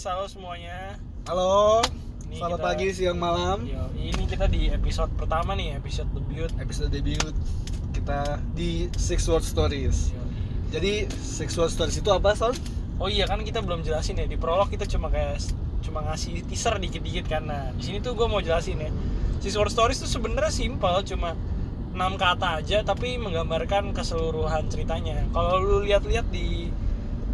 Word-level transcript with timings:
halo 0.00 0.24
semuanya. 0.24 0.96
Halo, 1.28 1.84
Ini 2.30 2.40
selamat 2.40 2.56
kita- 2.56 2.68
pagi, 2.72 2.86
siang, 2.96 3.18
malam. 3.20 3.68
Yo, 3.68 3.84
ini 4.00 4.24
kita 4.24 4.48
di 4.48 4.72
episode 4.72 5.12
pertama 5.12 5.52
nih, 5.52 5.76
episode 5.76 6.08
debut. 6.16 6.48
Episode 6.56 6.88
debut 6.88 7.34
kita 7.92 8.40
di 8.56 8.88
Six 8.96 9.28
Word 9.28 9.44
Stories. 9.44 10.16
Yo. 10.16 10.22
Jadi 10.72 11.04
Six 11.20 11.52
Word 11.58 11.68
Stories 11.68 12.00
itu 12.00 12.08
apa, 12.08 12.32
Son? 12.32 12.56
Oh 12.96 13.12
iya 13.12 13.28
kan 13.28 13.44
kita 13.44 13.60
belum 13.60 13.84
jelasin 13.84 14.16
ya 14.16 14.24
di 14.24 14.40
prolog 14.40 14.68
kita 14.68 14.88
cuma 14.88 15.08
kayak 15.08 15.40
cuma 15.80 16.04
ngasih 16.04 16.44
teaser 16.48 16.76
dikit-dikit 16.76 17.24
karena 17.28 17.72
di 17.72 17.82
sini 17.84 17.98
tuh 18.00 18.16
gue 18.16 18.24
mau 18.24 18.40
jelasin 18.40 18.80
ya. 18.80 18.88
Six 19.40 19.52
Word 19.56 19.72
Stories 19.72 20.00
tuh 20.00 20.08
sebenarnya 20.08 20.52
simpel, 20.52 21.00
cuma 21.04 21.36
6 21.92 22.16
kata 22.16 22.64
aja 22.64 22.80
tapi 22.86 23.20
menggambarkan 23.20 23.92
keseluruhan 23.92 24.68
ceritanya. 24.72 25.28
Kalau 25.32 25.60
lu 25.60 25.76
lihat-lihat 25.84 26.28
di 26.32 26.72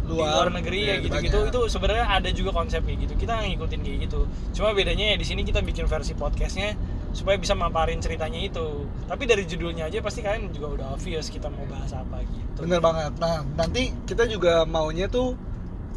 Luar, 0.07 0.47
luar 0.47 0.49
negeri 0.55 0.79
ya 0.81 0.95
ya, 0.95 0.95
gitu-gitu 1.03 1.37
banyak. 1.37 1.51
itu 1.51 1.59
sebenarnya 1.67 2.05
ada 2.07 2.29
juga 2.31 2.51
konsep 2.55 2.79
kayak 2.79 2.99
gitu 3.03 3.13
kita 3.19 3.33
ngikutin 3.43 3.79
kayak 3.83 3.97
gitu 4.07 4.19
cuma 4.55 4.71
bedanya 4.71 5.05
ya 5.11 5.15
di 5.19 5.25
sini 5.27 5.43
kita 5.43 5.59
bikin 5.59 5.83
versi 5.85 6.15
podcastnya 6.15 6.79
supaya 7.11 7.35
bisa 7.35 7.53
maparin 7.53 7.99
ceritanya 7.99 8.39
itu 8.39 8.87
tapi 9.05 9.27
dari 9.27 9.43
judulnya 9.43 9.91
aja 9.91 9.99
pasti 9.99 10.23
kalian 10.23 10.49
juga 10.55 10.67
udah 10.79 10.87
obvious 10.95 11.27
kita 11.27 11.51
mau 11.51 11.67
bahas 11.67 11.91
apa 11.91 12.23
gitu 12.23 12.63
Bener 12.65 12.81
banget. 12.81 13.13
Nah, 13.21 13.45
nanti 13.53 13.93
kita 14.09 14.25
juga 14.25 14.65
maunya 14.65 15.05
tuh 15.05 15.37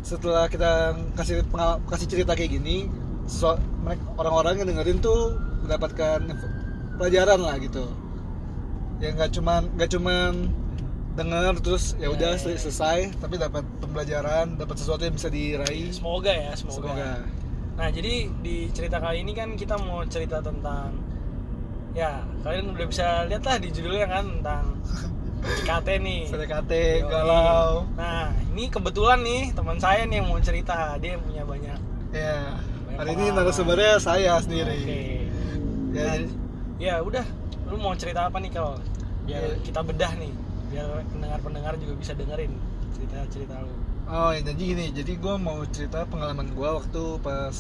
setelah 0.05 0.45
kita 0.45 0.93
kasih 1.17 1.41
kasih 1.89 2.07
cerita 2.09 2.37
kayak 2.37 2.53
gini, 2.53 2.85
so- 3.25 3.57
mereka 3.81 4.05
orang-orang 4.21 4.61
yang 4.61 4.69
dengerin 4.69 4.99
tuh 5.01 5.41
mendapatkan 5.65 6.21
pelajaran 7.01 7.41
lah 7.41 7.57
gitu. 7.57 7.85
Ya 9.01 9.17
nggak 9.17 9.33
cuman 9.33 9.73
nggak 9.77 9.91
cuman 9.97 10.33
dengar 11.13 11.59
terus 11.59 11.95
ya 11.97 12.09
udah 12.09 12.31
Ya, 12.31 12.37
ya, 12.37 12.41
sel- 12.41 12.55
ya. 12.55 12.61
selesai, 12.61 12.99
tapi 13.17 13.35
dapat 13.37 13.67
pembelajaran, 13.79 14.55
dapat 14.55 14.77
sesuatu 14.77 15.03
yang 15.03 15.13
bisa 15.13 15.29
diraih. 15.29 15.91
semoga 15.91 16.31
ya 16.31 16.53
semoga. 16.55 16.77
Semoga. 16.87 17.11
nah 17.75 17.89
jadi 17.89 18.13
di 18.37 18.69
cerita 18.71 18.99
kali 18.99 19.21
ini 19.21 19.33
kan 19.33 19.55
kita 19.55 19.75
mau 19.77 20.05
cerita 20.05 20.39
tentang 20.39 20.93
ya 21.91 22.21
kalian 22.41 22.71
udah 22.71 22.87
bisa 22.87 23.07
lihat 23.25 23.43
lah 23.43 23.57
di 23.57 23.69
judulnya 23.69 24.07
kan 24.07 24.25
tentang 24.37 24.65
PDKT 25.41 25.89
nih 25.99 26.21
PDKT, 26.29 26.73
galau. 27.03 27.89
Nah, 27.97 28.29
ini 28.47 28.69
kebetulan 28.69 29.19
nih 29.21 29.51
teman 29.51 29.81
saya 29.81 30.05
nih 30.05 30.21
yang 30.21 30.29
mau 30.29 30.37
cerita. 30.39 31.01
Dia 31.01 31.17
yang 31.17 31.25
punya 31.25 31.43
banyak. 31.43 31.79
Ya, 32.13 32.61
Banyak 32.85 32.99
hari 32.99 33.11
ini 33.15 33.25
narasumbernya 33.33 33.97
saya 33.99 34.37
sendiri. 34.37 34.77
Oke. 34.79 35.03
Ya, 35.91 36.05
Nah, 36.05 36.17
ya 36.77 36.95
udah. 37.01 37.25
Lu 37.67 37.81
mau 37.81 37.97
cerita 37.97 38.29
apa 38.29 38.37
nih 38.37 38.53
kalau 38.53 38.77
biar 39.25 39.41
Ya. 39.41 39.57
kita 39.65 39.81
bedah 39.81 40.13
nih, 40.15 40.29
biar 40.71 40.87
pendengar-pendengar 41.11 41.75
juga 41.77 41.95
bisa 41.99 42.13
dengerin 42.15 42.55
cerita-cerita 42.95 43.55
lu. 43.63 43.75
oh 44.07 44.31
ya, 44.35 44.41
jadi 44.43 44.63
gini, 44.63 44.87
jadi 44.91 45.13
gue 45.19 45.35
mau 45.39 45.63
cerita 45.71 46.07
pengalaman 46.07 46.51
gue 46.51 46.69
waktu 46.71 47.03
pas 47.23 47.55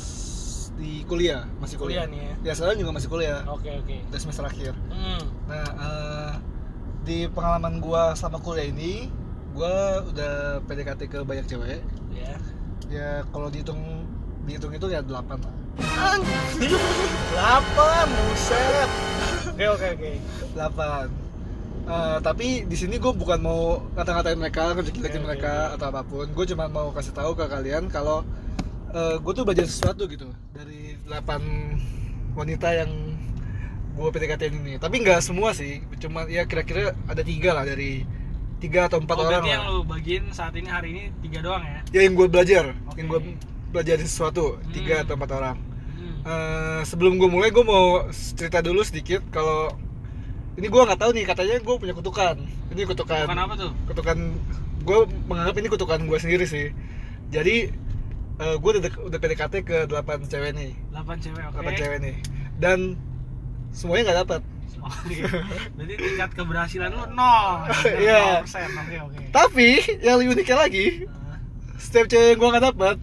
di 0.80 1.04
kuliah, 1.04 1.44
masih 1.60 1.76
kuliah. 1.76 2.06
Kuliah 2.06 2.10
nih 2.10 2.20
ya. 2.22 2.34
Ya 2.50 2.52
sekarang 2.56 2.76
juga 2.80 2.90
masih 2.96 3.08
kuliah, 3.10 3.44
Oke, 3.50 3.70
oke. 3.76 3.96
udah 4.10 4.20
semester 4.22 4.44
akhir. 4.46 4.72
Hmm. 4.88 5.22
Nah, 5.44 5.66
eh, 5.76 6.32
di 7.04 7.18
pengalaman 7.28 7.78
gue 7.78 8.02
sama 8.16 8.40
kuliah 8.40 8.70
ini, 8.70 9.10
gue 9.52 9.76
udah 10.14 10.64
PDKT 10.64 11.00
ke 11.10 11.18
banyak 11.26 11.44
cewek. 11.46 11.82
Ya. 12.14 12.34
Ya 12.90 13.10
kalau 13.30 13.50
dihitung 13.52 13.78
dihitung 14.48 14.72
itu 14.72 14.86
ya 14.90 15.04
delapan 15.04 15.38
lah. 15.42 15.54
Delapan, 17.30 18.06
buset. 18.08 18.88
Oke, 19.54 19.66
oke, 19.68 19.86
oke. 19.94 20.12
delapan 20.56 21.06
Eh, 21.90 22.18
tapi 22.22 22.62
di 22.64 22.76
sini 22.78 22.96
gue 22.96 23.10
bukan 23.10 23.38
mau 23.42 23.82
kata-katain 23.98 24.38
mereka, 24.38 24.70
Oke, 24.70 24.86
ngejek-jekin 24.86 25.20
oke, 25.20 25.26
mereka 25.26 25.52
oke. 25.52 25.74
atau 25.74 25.86
apa 25.90 26.02
pun. 26.06 26.26
Gue 26.30 26.46
cuma 26.46 26.70
mau 26.70 26.94
kasih 26.94 27.10
tahu 27.10 27.34
ke 27.34 27.44
kalian 27.44 27.90
kalau 27.90 28.22
gue 28.90 29.32
tuh 29.32 29.46
belajar 29.46 29.66
sesuatu 29.66 30.06
gitu 30.06 30.26
dari 30.50 30.98
delapan 31.06 31.38
wanita 32.34 32.74
yang 32.74 32.90
gue 33.94 34.08
PDKT 34.08 34.42
ini. 34.50 34.74
Tapi 34.78 35.02
nggak 35.02 35.22
semua 35.22 35.50
sih, 35.50 35.82
cuma 35.98 36.26
ya 36.26 36.42
kira-kira 36.42 36.94
ada 37.06 37.22
tiga 37.22 37.54
lah 37.54 37.62
dari 37.62 38.02
tiga 38.58 38.86
atau 38.86 38.98
empat 38.98 39.16
oh, 39.16 39.24
orang 39.26 39.42
lah. 39.42 39.50
yang 39.50 39.62
lu 39.70 39.82
bagiin 39.82 40.30
saat 40.30 40.52
ini 40.54 40.68
hari 40.68 40.88
ini 40.90 41.02
tiga 41.22 41.38
doang 41.40 41.62
ya? 41.62 41.80
Ya 41.90 42.00
yang 42.06 42.14
gue 42.14 42.26
belajar, 42.26 42.74
Oke. 42.86 42.98
yang 42.98 43.06
gue 43.08 43.20
belajar 43.70 43.96
sesuatu 43.98 44.58
tiga 44.70 45.00
Hmm. 45.00 45.04
atau 45.06 45.14
empat 45.16 45.30
orang. 45.32 45.56
Hmm. 45.96 46.18
Eh, 46.26 46.80
sebelum 46.84 47.14
gue 47.16 47.28
mulai 47.30 47.50
gue 47.50 47.62
mau 47.62 48.04
cerita 48.12 48.58
dulu 48.60 48.82
sedikit 48.82 49.22
kalau 49.30 49.70
ini 50.58 50.66
gue 50.66 50.82
nggak 50.82 51.00
tahu 51.00 51.10
nih 51.14 51.24
katanya 51.24 51.56
gue 51.58 51.74
punya 51.76 51.94
kutukan 51.94 52.36
ini 52.70 52.82
kutukan 52.82 53.26
Bukan 53.26 53.38
apa 53.38 53.54
tuh? 53.54 53.70
kutukan 53.86 54.18
gue 54.80 54.98
menganggap 55.28 55.56
ini 55.58 55.68
kutukan 55.68 56.00
gue 56.02 56.18
sendiri 56.18 56.44
sih 56.46 56.66
jadi 57.30 57.70
eh, 58.40 58.56
gue 58.58 58.70
udah, 58.74 58.82
udah 59.06 59.18
PDKT 59.18 59.54
ke 59.62 59.76
8 59.86 60.26
cewek 60.26 60.50
nih 60.56 60.72
Delapan 60.90 61.16
cewek, 61.20 61.42
oke. 61.50 61.62
8 61.62 61.78
cewek 61.78 61.98
nih 62.00 62.16
dan 62.58 62.78
semuanya 63.70 64.10
nggak 64.10 64.20
dapet 64.26 64.42
Oke. 64.80 65.12
Berarti 65.76 65.92
tingkat 65.92 66.30
keberhasilan 66.32 66.88
lu 66.88 67.04
nol. 67.12 67.68
Iya. 68.00 68.40
persen. 68.40 68.64
Oke, 68.72 68.96
oke. 68.96 69.18
tapi 69.28 69.68
yang 70.00 70.16
lebih 70.16 70.40
uniknya 70.40 70.56
lagi 70.56 70.86
setiap 71.76 72.08
cewek 72.08 72.32
yang 72.32 72.38
gue 72.40 72.48
nggak 72.48 72.64
dapet 72.72 72.96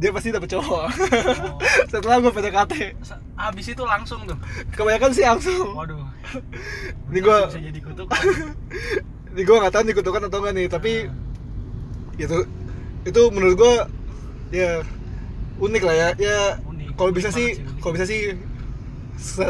dia 0.00 0.10
pasti 0.16 0.32
dapet 0.32 0.48
cowok. 0.56 0.84
Oh. 0.88 0.88
setelah 1.92 2.24
gue 2.24 2.32
PDKT 2.32 2.72
abis 3.36 3.66
itu 3.76 3.82
langsung 3.84 4.24
tuh. 4.24 4.38
Kebanyakan 4.72 5.10
sih 5.12 5.24
langsung. 5.28 5.76
Waduh. 5.76 6.08
Ini 7.12 7.20
gue 7.20 7.38
bisa 7.52 7.60
jadi 7.60 7.80
kutukan. 7.84 8.20
Ini 9.36 9.42
gue 9.44 9.56
nggak 9.60 9.72
tahu 9.76 9.82
nih 9.84 9.94
kutukan 10.00 10.22
atau 10.26 10.38
enggak 10.40 10.54
nih 10.56 10.66
tapi 10.72 10.92
uh. 11.06 12.24
itu 12.24 12.36
itu 13.04 13.20
menurut 13.30 13.54
gue 13.60 13.74
ya 14.56 14.80
unik 15.60 15.82
lah 15.84 15.94
ya. 15.94 16.08
Ya 16.16 16.38
kalau 16.96 17.12
bisa 17.12 17.28
sih 17.28 17.60
kalau 17.84 17.92
bisa 17.92 18.08
sih 18.08 18.40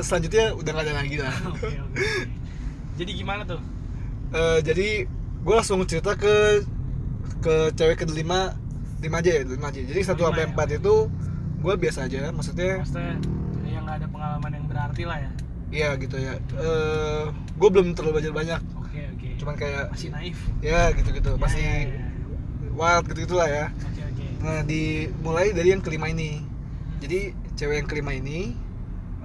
selanjutnya 0.02 0.50
udah 0.58 0.70
gak 0.74 0.84
ada 0.90 0.94
lagi 0.98 1.16
lah. 1.22 1.34
Jadi 2.98 3.10
gimana 3.14 3.46
tuh? 3.46 3.62
Uh, 4.30 4.62
jadi 4.62 5.10
gue 5.42 5.54
langsung 5.56 5.82
cerita 5.88 6.14
ke 6.14 6.62
ke 7.42 7.72
cewek 7.74 8.04
kedelima 8.04 8.54
lima 9.00 9.16
aja 9.24 9.30
ya 9.32 9.42
lima 9.44 9.68
aja 9.72 9.80
jadi 9.80 10.00
satu 10.04 10.28
sampai 10.28 10.44
ya? 10.44 10.48
empat 10.52 10.68
itu 10.76 10.94
gue 11.60 11.74
biasa 11.76 12.08
aja 12.08 12.32
maksudnya 12.32 12.84
maksudnya 12.84 13.16
yang 13.70 13.84
gak 13.86 13.96
ada 14.04 14.08
pengalaman 14.12 14.50
yang 14.52 14.66
berarti 14.68 15.02
lah 15.08 15.18
ya? 15.22 15.30
Iya 15.70 15.88
gitu 16.02 16.16
ya. 16.18 16.34
Eh, 16.58 17.24
gue 17.30 17.68
belum 17.70 17.94
terlalu 17.94 18.18
belajar 18.18 18.32
banyak. 18.34 18.60
Cuman 19.38 19.54
kayak 19.56 19.94
masih 19.94 20.10
naif. 20.12 20.38
Ya 20.60 20.90
gitu 20.92 21.08
gitu 21.16 21.30
ya, 21.32 21.38
masih 21.40 21.64
ya, 21.64 21.74
ya. 21.88 22.70
wild 22.74 23.04
gitu 23.08 23.18
gitulah 23.24 23.48
ya. 23.48 23.66
Oke 23.72 24.02
okay, 24.02 24.04
oke. 24.10 24.26
Nah 24.44 24.60
dimulai 24.66 25.54
dari 25.54 25.72
yang 25.72 25.80
kelima 25.80 26.10
ini. 26.10 26.42
Hmm. 26.42 26.98
Jadi 27.00 27.32
cewek 27.56 27.86
yang 27.86 27.88
kelima 27.88 28.12
ini 28.12 28.52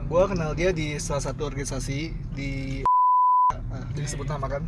gue 0.05 0.23
kenal 0.29 0.53
dia 0.53 0.69
di 0.69 1.01
salah 1.01 1.25
satu 1.25 1.49
organisasi 1.49 2.13
di 2.37 2.85
ah, 3.49 3.83
jadi 3.97 4.05
iya, 4.05 4.11
sebut 4.13 4.29
iya. 4.29 4.33
nama 4.37 4.47
kan? 4.47 4.63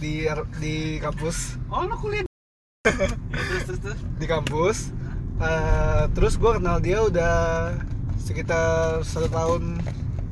Di 0.00 0.26
di 0.58 0.74
kampus. 1.04 1.60
Oh 1.68 1.84
lo 1.84 1.94
kuliah 2.00 2.24
Terus 3.68 3.78
terus 3.78 3.94
terus. 3.94 4.00
di 4.16 4.26
kampus 4.26 4.78
Eh, 5.38 6.04
terus 6.10 6.34
gua 6.34 6.56
kenal 6.56 6.80
dia 6.80 6.98
udah 6.98 7.36
sekitar 8.18 8.98
satu 9.02 9.28
tahun 9.28 9.78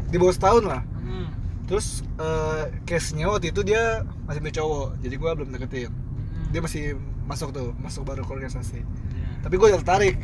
di 0.06 0.16
bawah 0.16 0.32
setahun 0.32 0.64
lah 0.64 0.82
Hmm. 0.98 1.30
terus 1.64 1.86
eh, 2.16 2.74
case-nya 2.82 3.28
waktu 3.28 3.48
itu 3.48 3.62
dia 3.62 4.02
masih 4.24 4.40
punya 4.40 4.56
cowok 4.56 4.88
jadi 4.98 5.14
gua 5.14 5.30
belum 5.32 5.52
deketin 5.52 5.92
Hmm. 5.92 6.50
dia 6.50 6.58
masih 6.58 6.84
masuk 7.22 7.52
tuh 7.52 7.70
masuk 7.76 8.02
baru 8.02 8.22
ke 8.22 8.32
organisasi 8.32 8.82
Ya. 9.12 9.28
tapi 9.40 9.54
gue 9.54 9.66
udah 9.68 9.78
tertarik 9.78 10.18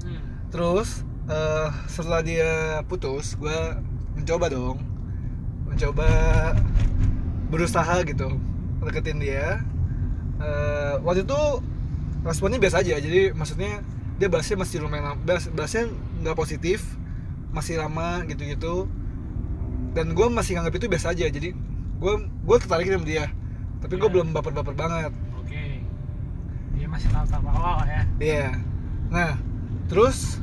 Hmm. 0.00 0.22
Terus 0.48 1.02
eh, 1.26 1.68
setelah 1.86 2.20
dia 2.20 2.50
putus, 2.84 3.34
gue 3.34 3.58
mencoba 4.12 4.46
dong, 4.46 4.78
mencoba 5.64 6.06
berusaha 7.46 8.02
gitu 8.02 8.38
deketin 8.80 9.18
dia. 9.18 9.62
Eh, 10.38 10.94
waktu 11.00 11.22
itu 11.22 11.40
responnya 12.20 12.60
biasa 12.60 12.84
aja, 12.84 13.00
jadi 13.00 13.32
maksudnya 13.32 13.80
dia 14.20 14.28
bahasnya 14.28 14.60
masih 14.60 14.84
lumayan 14.84 15.16
bahas, 15.24 15.48
bahasnya 15.48 15.88
nggak 16.20 16.36
positif, 16.36 16.84
masih 17.56 17.80
lama 17.80 18.24
gitu-gitu. 18.28 18.86
Dan 19.90 20.14
gue 20.14 20.26
masih 20.30 20.54
nganggap 20.54 20.74
itu 20.78 20.86
biasa 20.86 21.16
aja, 21.16 21.26
jadi 21.26 21.50
gue 22.00 22.14
gue 22.28 22.56
tertarik 22.60 22.86
sama 22.92 23.06
dia, 23.08 23.32
tapi 23.80 23.96
gue 23.96 24.08
Ya. 24.08 24.12
belum 24.12 24.28
baper-baper 24.36 24.74
banget. 24.76 25.12
Oke. 25.40 25.82
Dia 26.76 26.86
masih 26.86 27.08
tahap-tahap 27.10 27.44
awal 27.48 27.84
ya. 27.88 28.02
Iya. 28.20 28.48
Nah, 29.10 29.34
terus 29.90 30.38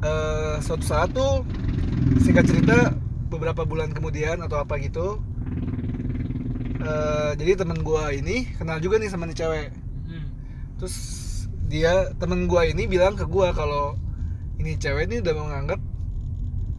eh, 0.00 0.56
suatu 0.64 0.84
saat 0.86 1.12
tuh 1.12 1.44
singkat 2.24 2.48
cerita 2.48 2.96
beberapa 3.28 3.68
bulan 3.68 3.92
kemudian 3.92 4.40
atau 4.40 4.62
apa 4.64 4.80
gitu, 4.80 5.20
eh, 6.80 7.32
jadi 7.36 7.60
temen 7.60 7.84
gua 7.84 8.14
ini 8.14 8.48
kenal 8.56 8.80
juga 8.80 8.96
nih 8.96 9.10
sama 9.12 9.28
nih 9.28 9.36
cewek. 9.36 9.68
Hmm. 10.80 10.88
Terus 10.88 10.96
dia 11.68 12.08
temen 12.16 12.48
gua 12.48 12.64
ini 12.64 12.88
bilang 12.88 13.12
ke 13.14 13.28
gua 13.28 13.52
kalau 13.52 14.00
ini 14.56 14.74
cewek 14.74 15.12
ini 15.12 15.20
udah 15.20 15.34
menganggap 15.36 15.80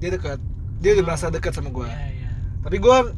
dia 0.02 0.10
dekat, 0.10 0.42
dia 0.82 0.98
udah 0.98 1.06
Oh. 1.06 1.08
merasa 1.14 1.30
dekat 1.30 1.54
sama 1.54 1.70
gua. 1.70 1.86
Iya, 1.86 2.26
iya. 2.26 2.30
Tapi 2.66 2.82
gua 2.82 3.14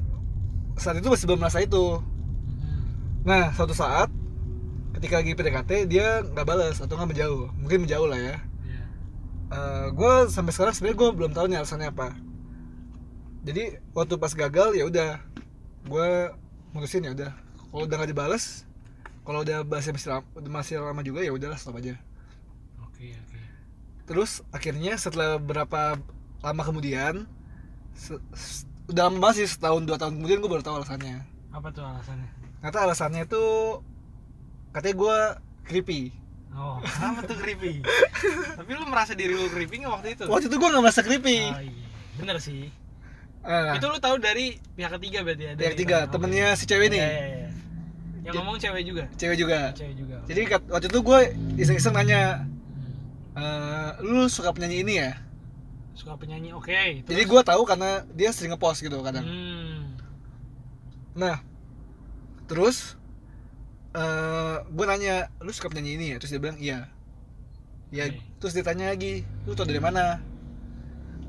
saat 0.76 1.00
itu 1.00 1.08
masih 1.08 1.26
belum 1.26 1.40
merasa 1.40 1.64
itu. 1.64 2.04
Hmm. 2.04 2.84
Nah, 3.24 3.56
suatu 3.56 3.72
saat 3.72 4.12
ketika 4.94 5.20
lagi 5.20 5.34
PDKT 5.34 5.72
dia 5.90 6.22
nggak 6.22 6.46
balas 6.46 6.78
atau 6.78 6.94
nggak 6.94 7.10
menjauh 7.12 7.50
mungkin 7.58 7.84
menjauh 7.84 8.06
lah 8.06 8.16
ya 8.16 8.36
Iya. 8.62 9.90
gue 9.90 10.14
sampai 10.30 10.54
sekarang 10.54 10.74
sebenarnya 10.78 10.98
gue 11.02 11.10
belum 11.18 11.32
tahu 11.34 11.46
nih 11.50 11.58
alasannya 11.60 11.90
apa 11.90 12.14
jadi 13.42 13.82
waktu 13.92 14.16
pas 14.22 14.32
gagal 14.32 14.78
ya 14.78 14.86
udah 14.86 15.18
gue 15.90 16.10
mutusin 16.72 17.04
ya 17.04 17.12
udah 17.12 17.32
kalau 17.74 17.84
udah 17.84 17.96
nggak 18.00 18.12
dibales 18.14 18.70
kalau 19.24 19.42
udah 19.42 19.64
bahasnya 19.64 19.94
masih 19.94 20.10
lama, 20.12 20.26
masih 20.48 20.74
lama 20.78 21.02
juga 21.02 21.20
ya 21.20 21.32
udahlah 21.32 21.56
stop 21.56 21.76
aja 21.76 21.96
Oke, 22.84 23.16
oke. 23.16 23.40
terus 24.04 24.44
akhirnya 24.50 24.94
setelah 24.96 25.36
berapa 25.36 25.96
lama 26.40 26.62
kemudian 26.62 27.24
se- 27.94 28.20
se- 28.32 28.68
udah 28.86 29.08
lama 29.08 29.18
banget 29.22 29.36
sih 29.42 29.56
setahun 29.56 29.84
dua 29.84 29.96
tahun 29.96 30.18
kemudian 30.18 30.40
gue 30.40 30.52
baru 30.52 30.62
tahu 30.62 30.76
alasannya 30.78 31.24
Apa 31.50 31.70
tuh 31.70 31.82
alasannya? 31.82 32.28
ternyata 32.60 32.80
alasannya 32.82 33.22
itu 33.24 33.44
katanya 34.72 34.96
gue 34.96 35.18
creepy 35.64 36.02
Oh, 36.54 36.78
kenapa 36.80 37.26
tuh 37.26 37.34
creepy? 37.36 37.82
Tapi 38.62 38.72
lu 38.72 38.86
merasa 38.86 39.18
diri 39.18 39.34
lu 39.34 39.50
creepy 39.50 39.82
nggak 39.82 39.90
waktu 39.92 40.10
itu? 40.14 40.24
waktu 40.28 40.46
itu 40.46 40.56
gue 40.56 40.70
nggak 40.70 40.84
merasa 40.86 41.02
creepy 41.02 41.38
Oh, 41.44 41.58
iya. 41.58 41.88
Bener 42.14 42.38
sih. 42.38 42.70
Ah, 43.42 43.74
Itu 43.74 43.90
lu 43.90 43.98
tahu 43.98 44.22
dari 44.22 44.62
pihak 44.72 44.94
ketiga 44.96 45.26
berarti 45.26 45.44
ya? 45.44 45.54
Dari 45.58 45.74
ketiga 45.74 46.06
temennya 46.06 46.54
si 46.54 46.64
cewek 46.64 46.88
Iya, 46.88 46.94
nih 46.94 47.02
iya, 47.02 47.10
iya. 47.10 47.43
Yang 48.24 48.34
ngomong 48.36 48.58
cewek 48.58 48.84
juga. 48.84 49.04
cewek 49.14 49.38
juga 49.38 49.60
Cewek 49.72 49.96
juga. 49.96 50.18
jadi 50.24 50.42
waktu 50.66 50.88
itu 50.88 51.00
gue 51.00 51.20
iseng-iseng 51.58 51.92
nanya. 51.94 52.48
"Eh, 53.34 53.90
lu 54.02 54.26
suka 54.28 54.50
penyanyi 54.50 54.82
ini 54.82 54.94
ya 54.98 55.12
suka 55.94 56.16
penyanyi 56.16 56.50
oke. 56.52 56.74
jadi 57.04 57.22
gue 57.22 57.42
tahu 57.44 57.62
karena 57.64 58.02
dia 58.10 58.30
sering 58.30 58.50
ngepost 58.52 58.82
gitu 58.82 58.98
kadang 59.00 59.22
Hmm. 59.22 59.94
nah 61.14 61.38
terus 62.44 62.98
eh 63.92 64.58
gue 64.68 64.86
nanya 64.86 65.30
lu 65.38 65.50
suka 65.50 65.70
penyanyi 65.70 65.92
ini 65.94 66.06
ya 66.08 66.18
terus 66.18 66.30
dia 66.30 66.40
bilang 66.40 66.58
iya 66.58 66.90
ya 67.90 68.06
Oke. 68.06 68.18
terus 68.40 68.54
ditanya 68.54 68.90
lagi 68.90 69.22
lu 69.44 69.54
tau 69.54 69.66
dari 69.66 69.78
mana 69.80 70.18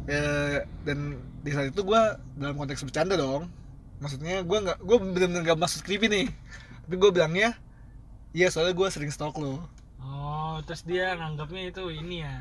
Eh, 0.05 0.57
dan 0.85 1.17
di 1.41 1.49
saat 1.49 1.69
itu 1.69 1.81
gue 1.81 2.03
dalam 2.35 2.53
konteks 2.55 2.85
bercanda 2.85 3.17
dong 3.17 3.49
maksudnya 3.97 4.41
gue 4.41 4.59
nggak 4.61 4.79
gue 4.79 4.97
bener-bener 5.03 5.41
gak 5.43 5.57
maksud 5.59 5.81
creepy 5.81 6.07
nih 6.07 6.27
tapi 6.85 6.95
gue 6.95 7.11
bilangnya 7.11 7.57
iya 8.31 8.49
soalnya 8.49 8.73
gue 8.73 8.89
sering 8.89 9.09
stalk 9.09 9.37
lo 9.37 9.65
Oh, 9.99 10.61
terus 10.63 10.85
dia 10.85 11.17
nganggapnya 11.17 11.73
itu 11.73 11.83
ini 11.89 12.23
ya. 12.23 12.35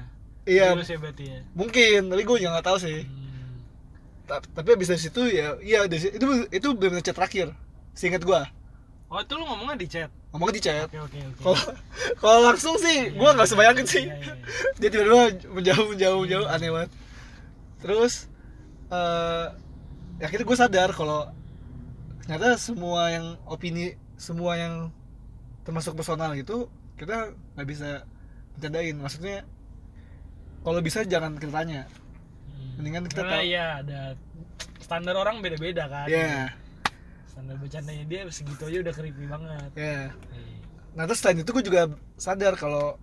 iya 0.43 0.75
ya 0.75 0.97
berarti 0.99 1.23
ya. 1.25 1.39
mungkin 1.51 2.11
tapi 2.11 2.21
gue 2.21 2.37
nggak 2.39 2.65
tahu 2.65 2.77
sih 2.77 3.03
Hmm. 3.03 3.59
Ta- 4.23 4.43
tapi 4.53 4.75
abis 4.75 4.87
dari 4.87 5.01
situ 5.01 5.21
ya 5.27 5.55
iya 5.59 5.83
dari 5.83 5.99
situ- 5.99 6.15
itu 6.15 6.27
itu 6.49 6.67
benar 6.73 6.99
chat 6.99 7.11
terakhir 7.11 7.51
seingat 7.91 8.23
gua 8.23 8.47
Oh, 9.07 9.21
itu 9.21 9.37
lu 9.37 9.45
ngomongnya 9.45 9.77
di 9.77 9.85
chat. 9.85 10.09
ngomongnya 10.31 10.55
di 10.57 10.63
chat 10.63 10.87
Oke, 10.89 10.99
oke, 10.99 11.19
oke. 11.43 11.43
kalau 12.17 12.39
langsung 12.43 12.75
sih 12.77 13.13
gua 13.13 13.31
nggak 13.33 13.45
sebayangin 13.45 13.85
sih 13.85 14.05
Iya, 14.07 14.15
iya, 14.15 14.33
iya. 14.33 14.33
dia 14.79 14.89
tiba-tiba 14.89 15.21
menjauh 15.51 15.85
menjauh 15.91 16.17
menjauh 16.25 16.47
aneh 16.47 16.69
banget 16.69 16.91
terus 17.79 18.13
eh 18.89 19.45
ya 20.17 20.25
akhirnya 20.25 20.45
gue 20.45 20.57
sadar 20.57 20.89
kalau 20.91 21.27
ternyata 22.23 22.55
semua 22.55 23.11
yang 23.11 23.25
opini 23.43 23.99
semua 24.23 24.55
yang 24.55 24.73
termasuk 25.63 25.91
personal 25.93 26.31
itu 26.31 26.71
kita 26.95 27.35
nggak 27.55 27.67
bisa 27.67 28.07
bercandain 28.55 28.95
maksudnya 28.95 29.43
kalau 30.63 30.79
bisa 30.79 31.03
jangan 31.03 31.35
kita 31.35 31.51
tanya 31.51 31.83
Hmm. 32.43 32.79
Mendingan 32.79 33.03
kita 33.05 33.21
Karena 33.21 33.35
tahu. 33.35 33.45
iya 33.45 33.65
ada 33.81 33.99
standar 34.79 35.13
orang 35.13 35.43
beda-beda 35.43 35.83
kan. 35.85 36.07
ya 36.07 36.47
Standar 37.27 37.57
bercandanya 37.57 38.05
dia 38.05 38.21
segitu 38.29 38.63
aja 38.63 38.77
udah 38.79 38.93
creepy 38.93 39.25
banget. 39.25 39.69
ya 39.73 39.83
Iya. 39.83 40.01
Nah 40.93 41.03
terus 41.03 41.19
selain 41.19 41.41
itu 41.41 41.49
gue 41.49 41.65
juga 41.65 41.81
sadar 42.15 42.53
kalau 42.55 42.95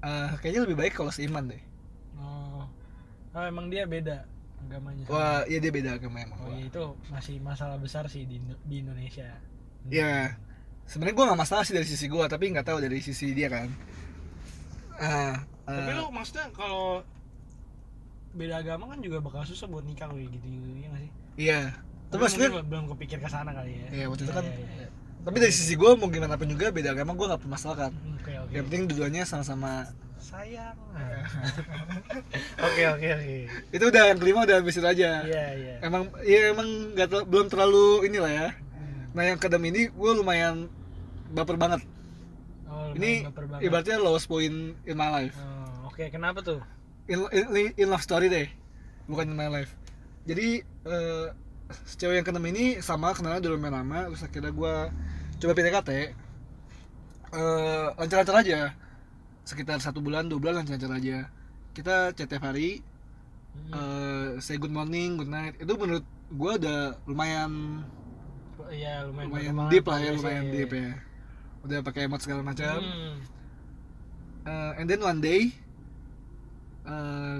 eh, 0.00 0.28
kayaknya 0.38 0.62
lebih 0.66 0.76
baik 0.76 0.92
kalau 0.94 1.10
seiman 1.10 1.48
deh. 1.48 1.62
Oh. 2.16 2.66
Oh, 3.30 3.44
emang 3.46 3.70
dia 3.70 3.86
beda 3.86 4.26
agamanya. 4.60 5.04
Wah, 5.06 5.42
iya 5.46 5.58
dia 5.58 5.70
beda 5.70 5.96
agama 5.96 6.18
emang. 6.20 6.38
Oh, 6.40 6.52
iya, 6.52 6.66
itu 6.66 6.82
masih 7.08 7.36
masalah 7.40 7.78
besar 7.78 8.04
sih 8.06 8.26
di, 8.26 8.36
di 8.66 8.76
Indonesia. 8.82 9.38
Ya, 9.88 10.36
sebenarnya 10.84 11.16
gue 11.16 11.26
nggak 11.32 11.40
masalah 11.40 11.64
sih 11.64 11.72
dari 11.72 11.88
sisi 11.88 12.04
gue, 12.04 12.24
tapi 12.26 12.52
nggak 12.52 12.66
tahu 12.66 12.78
dari 12.78 13.00
sisi 13.00 13.32
dia 13.32 13.48
kan. 13.48 13.72
Ah, 15.00 15.40
Tapi 15.64 15.90
eh, 15.90 15.96
lu 15.96 16.12
maksudnya 16.12 16.52
kalau 16.52 17.00
beda 18.30 18.60
agama 18.60 18.92
kan 18.92 19.00
juga 19.00 19.18
bakal 19.18 19.42
susah 19.42 19.66
buat 19.66 19.82
nikah 19.82 20.06
loh 20.06 20.20
gitu 20.20 20.46
ya 20.78 20.86
nggak 20.86 21.02
sih? 21.02 21.12
iya. 21.40 21.60
Tapi 22.10 22.18
Tapi 22.18 22.22
maksudnya, 22.26 22.48
belum 22.66 22.84
kepikir 22.94 23.18
ke 23.22 23.28
sana 23.30 23.50
kali 23.54 23.70
ya. 23.72 23.88
Iya, 23.90 24.04
waktu 24.10 24.22
itu 24.26 24.32
Iya, 24.34 24.38
kan. 24.38 24.44
iya, 24.44 24.66
iya. 24.76 24.88
Tapi 25.20 25.36
dari 25.36 25.52
sisi 25.52 25.74
gue 25.76 25.90
mau 25.94 26.08
gimana 26.08 26.34
pun 26.34 26.48
juga 26.48 26.68
beda 26.68 26.90
agama 26.90 27.12
gue 27.14 27.26
nggak 27.28 27.42
permasalahkan. 27.44 27.92
Oke 28.18 28.32
oke. 28.34 28.50
Yang 28.50 28.64
penting 28.66 28.82
dua-duanya 28.88 29.22
sama-sama. 29.24 29.88
sayang. 30.20 30.76
Oke 32.66 32.82
oke 32.86 33.08
oke. 33.08 33.36
Itu 33.72 33.84
udah 33.88 34.02
yang 34.12 34.18
kelima 34.20 34.44
udah 34.44 34.56
habis 34.60 34.76
itu 34.76 34.84
aja. 34.84 35.24
Iya 35.24 35.44
iya. 35.56 35.74
Emang, 35.80 36.06
ya 36.22 36.40
emang 36.52 36.68
tel- 36.94 37.26
belum 37.26 37.46
terlalu 37.48 38.04
inilah 38.06 38.30
ya. 38.30 38.48
Nah 39.10 39.22
yang 39.24 39.38
kedem 39.38 39.62
ini 39.64 39.88
gue 39.88 40.10
lumayan 40.14 40.70
baper 41.30 41.54
banget. 41.54 41.82
Oh, 42.66 42.94
Ini 42.94 43.26
baper 43.26 43.46
banget. 43.50 43.66
ibaratnya 43.66 43.96
lowest 43.98 44.26
point 44.26 44.78
in 44.86 44.94
my 44.94 45.10
life. 45.10 45.34
Oh, 45.36 45.90
oke 45.90 46.02
kenapa 46.08 46.40
tuh? 46.40 46.60
in, 47.10 47.26
in, 47.34 47.74
in 47.74 47.88
love 47.90 47.98
story 48.00 48.30
deh 48.30 48.46
bukan 49.10 49.26
in 49.26 49.34
my 49.34 49.50
life 49.50 49.74
jadi 50.22 50.62
eh 50.62 51.26
cewek 51.98 52.22
yang 52.22 52.26
keenam 52.26 52.46
ini 52.46 52.78
sama 52.78 53.10
kenalnya 53.10 53.42
udah 53.42 53.50
lumayan 53.50 53.82
lama 53.82 54.06
terus 54.06 54.22
akhirnya 54.22 54.54
gue 54.54 54.74
coba 55.42 55.52
PDKT 55.52 55.90
eh 57.30 57.86
lancar-lancar 57.98 58.36
aja 58.38 58.60
sekitar 59.42 59.82
satu 59.82 59.98
bulan 59.98 60.30
dua 60.30 60.38
bulan 60.38 60.62
lancar-lancar 60.62 60.92
aja 60.94 61.26
kita 61.74 62.14
chat 62.14 62.30
tiap 62.30 62.46
hari 62.46 62.86
Hmm. 63.50 63.74
eh 63.74 64.28
say 64.38 64.54
good 64.54 64.70
morning 64.70 65.18
good 65.18 65.26
night 65.26 65.58
itu 65.58 65.74
menurut 65.74 66.06
gue 66.30 66.52
udah 66.62 66.94
lumayan 67.02 67.82
Iya 68.70 68.92
lumayan. 69.04 69.26
lumayan 69.26 69.44
berkembang, 69.50 69.68
deep 69.68 69.84
lah 69.84 69.98
ya 69.98 70.10
lumayan 70.14 70.44
iya, 70.44 70.52
deep 70.52 70.70
iya. 70.70 70.80
ya 70.80 70.92
udah 71.60 71.78
pakai 71.82 72.00
emot 72.06 72.20
segala 72.20 72.40
macam 72.40 72.76
Hmm. 72.78 73.16
Eh, 74.42 74.72
and 74.78 74.86
then 74.86 75.00
one 75.00 75.20
day 75.20 75.52
eh, 76.82 77.38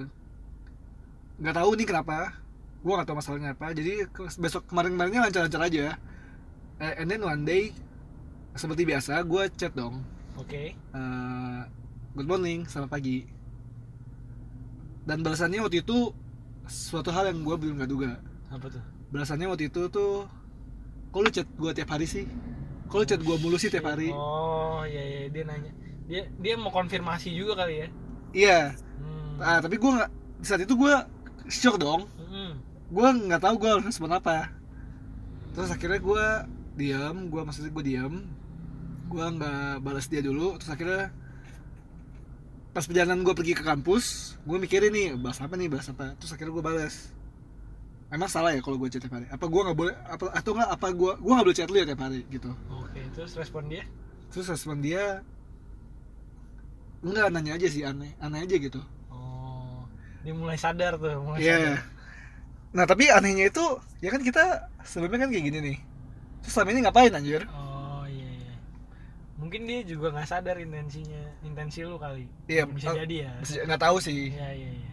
nggak 1.39 1.57
tahu 1.57 1.71
nih 1.73 1.87
kenapa 1.87 2.37
gua 2.81 2.93
nggak 2.97 3.09
tahu 3.09 3.17
masalahnya 3.17 3.51
apa 3.51 3.73
jadi 3.73 4.05
besok 4.37 4.67
kemarin 4.67 4.93
kemarinnya 4.93 5.23
lancar-lancar 5.25 5.63
aja 5.63 5.87
Eh, 6.77 6.95
and 6.97 7.09
then 7.09 7.21
one 7.21 7.45
day 7.45 7.73
seperti 8.53 8.83
biasa 8.83 9.21
gua 9.23 9.49
chat 9.49 9.73
dong 9.73 10.01
Oke. 10.35 10.73
eh, 10.73 11.61
good 12.13 12.27
morning 12.27 12.65
selamat 12.65 12.91
pagi 12.91 13.25
dan 15.03 15.21
balasannya 15.21 15.61
waktu 15.61 15.81
itu 15.81 16.13
suatu 16.67 17.09
hal 17.09 17.29
yang 17.29 17.41
gua 17.41 17.55
belum 17.55 17.79
nggak 17.79 17.89
duga 17.89 18.13
Apa 18.49 18.69
tuh? 18.69 18.83
balasannya 19.09 19.47
waktu 19.47 19.69
itu 19.69 19.89
tuh 19.89 20.25
kok 21.11 21.21
lu 21.21 21.31
chat 21.35 21.49
gua 21.59 21.75
tiap 21.75 21.91
hari 21.91 22.07
sih? 22.07 22.25
Kok 22.87 22.97
lu 23.03 23.07
chat 23.07 23.21
gua 23.23 23.37
mulu 23.39 23.59
sih 23.59 23.71
tiap 23.71 23.87
hari? 23.91 24.15
Oh 24.15 24.83
iya 24.87 25.03
iya 25.03 25.21
dia 25.31 25.43
nanya. 25.47 25.73
Dia 26.07 26.27
dia 26.39 26.55
mau 26.59 26.71
konfirmasi 26.75 27.31
juga 27.35 27.67
kali 27.67 27.75
ya. 27.85 27.89
iya. 28.31 28.61
Hmm. 29.03 29.43
ah 29.43 29.59
tapi 29.59 29.75
gua 29.81 29.91
nggak 30.03 30.11
di 30.41 30.47
saat 30.47 30.63
itu 30.63 30.75
gua 30.79 31.07
shock 31.51 31.77
dong. 31.83 32.07
Hmm. 32.31 32.63
gue 32.91 33.07
nggak 33.07 33.43
tahu 33.43 33.55
gue 33.59 33.71
harus 33.71 33.87
respon 33.87 34.11
apa. 34.11 34.51
Terus 35.55 35.71
akhirnya 35.71 35.99
gue 36.03 36.27
diam 36.79 37.31
gue 37.31 37.43
maksudnya 37.43 37.71
gue 37.71 37.85
diam 37.87 38.15
gue 39.11 39.25
nggak 39.39 39.83
balas 39.83 40.07
dia 40.07 40.23
dulu. 40.23 40.59
Terus 40.59 40.71
akhirnya 40.71 41.15
pas 42.71 42.87
perjalanan 42.87 43.27
gue 43.27 43.35
pergi 43.35 43.55
ke 43.59 43.67
kampus 43.67 44.39
gue 44.47 44.59
mikirin 44.59 44.95
nih 44.95 45.09
bahas 45.19 45.43
apa 45.43 45.55
nih 45.59 45.71
bahas 45.71 45.91
apa. 45.91 46.15
Terus 46.19 46.35
akhirnya 46.35 46.55
gue 46.55 46.65
balas 46.67 46.95
emang 48.11 48.27
salah 48.27 48.51
ya 48.51 48.61
kalau 48.61 48.75
gue 48.77 48.89
chat 48.89 48.99
tiap 48.99 49.15
hari 49.15 49.27
apa 49.27 49.45
gue 49.45 49.61
nggak 49.63 49.79
boleh 49.79 49.95
apa 50.05 50.25
atau 50.31 50.51
nggak 50.53 50.71
apa 50.71 50.87
gue 50.91 51.13
gue 51.17 51.33
nggak 51.33 51.47
boleh 51.47 51.57
chat 51.57 51.69
lu 51.69 51.79
ya 51.79 51.87
tiap 51.87 52.03
hari 52.03 52.21
gitu 52.27 52.51
Oke 52.69 53.01
terus 53.15 53.33
respon 53.35 53.67
dia? 53.67 53.83
terus 54.31 54.47
respon 54.47 54.79
dia 54.79 55.23
enggak 57.01 57.27
nanya 57.33 57.57
aja 57.57 57.67
sih 57.67 57.83
aneh 57.83 58.13
aneh 58.19 58.45
aja 58.45 58.57
gitu 58.57 58.81
Oh 59.09 59.87
dia 60.21 60.35
mulai 60.35 60.55
sadar 60.55 61.01
tuh 61.01 61.17
mulai 61.19 61.41
Iya. 61.41 61.57
sadar. 61.57 61.79
Nah 62.71 62.85
tapi 62.85 63.09
anehnya 63.09 63.49
itu 63.49 63.65
ya 63.99 64.11
kan 64.11 64.21
kita 64.21 64.45
sebelumnya 64.85 65.25
kan 65.25 65.31
kayak 65.33 65.45
gini 65.49 65.59
nih. 65.65 65.79
Terus 66.45 66.53
selama 66.53 66.71
ini 66.71 66.81
ngapain 66.85 67.11
anjir? 67.11 67.43
Oh 67.49 68.05
iya 68.05 68.29
iya. 68.29 68.55
Mungkin 69.41 69.65
dia 69.65 69.81
juga 69.83 70.13
nggak 70.13 70.29
sadar 70.29 70.61
intensinya 70.61 71.25
intensi 71.41 71.83
lu 71.83 71.97
kali. 71.97 72.29
Iya, 72.47 72.69
Bisa 72.69 72.93
jadi 72.93 73.17
ya. 73.27 73.33
Bisa- 73.41 73.65
Nggak 73.65 73.81
tahu 73.81 73.97
sih. 73.99 74.31
Iya 74.31 74.49
iya 74.53 74.71
iya. 74.77 74.91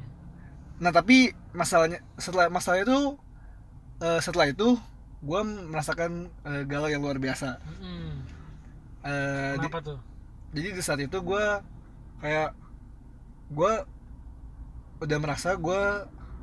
Nah 0.77 0.91
tapi 0.91 1.17
masalahnya 1.51 1.99
setelah 2.15 2.47
masalah 2.47 2.81
itu 2.81 3.17
eh, 3.99 4.19
setelah 4.19 4.47
itu 4.47 4.77
gue 5.19 5.41
merasakan 5.43 6.11
eh, 6.43 6.63
galau 6.63 6.85
yang 6.85 7.01
luar 7.01 7.17
biasa. 7.17 7.57
Eh, 9.03 9.53
di- 9.55 9.59
Kenapa 9.61 9.79
tuh? 9.81 9.99
jadi 10.49 10.69
di 10.73 10.81
saat 10.81 10.99
itu 10.99 11.17
gue 11.17 11.45
kayak 12.17 12.55
gue 13.49 13.73
udah 14.97 15.17
merasa 15.17 15.53
gue 15.53 15.81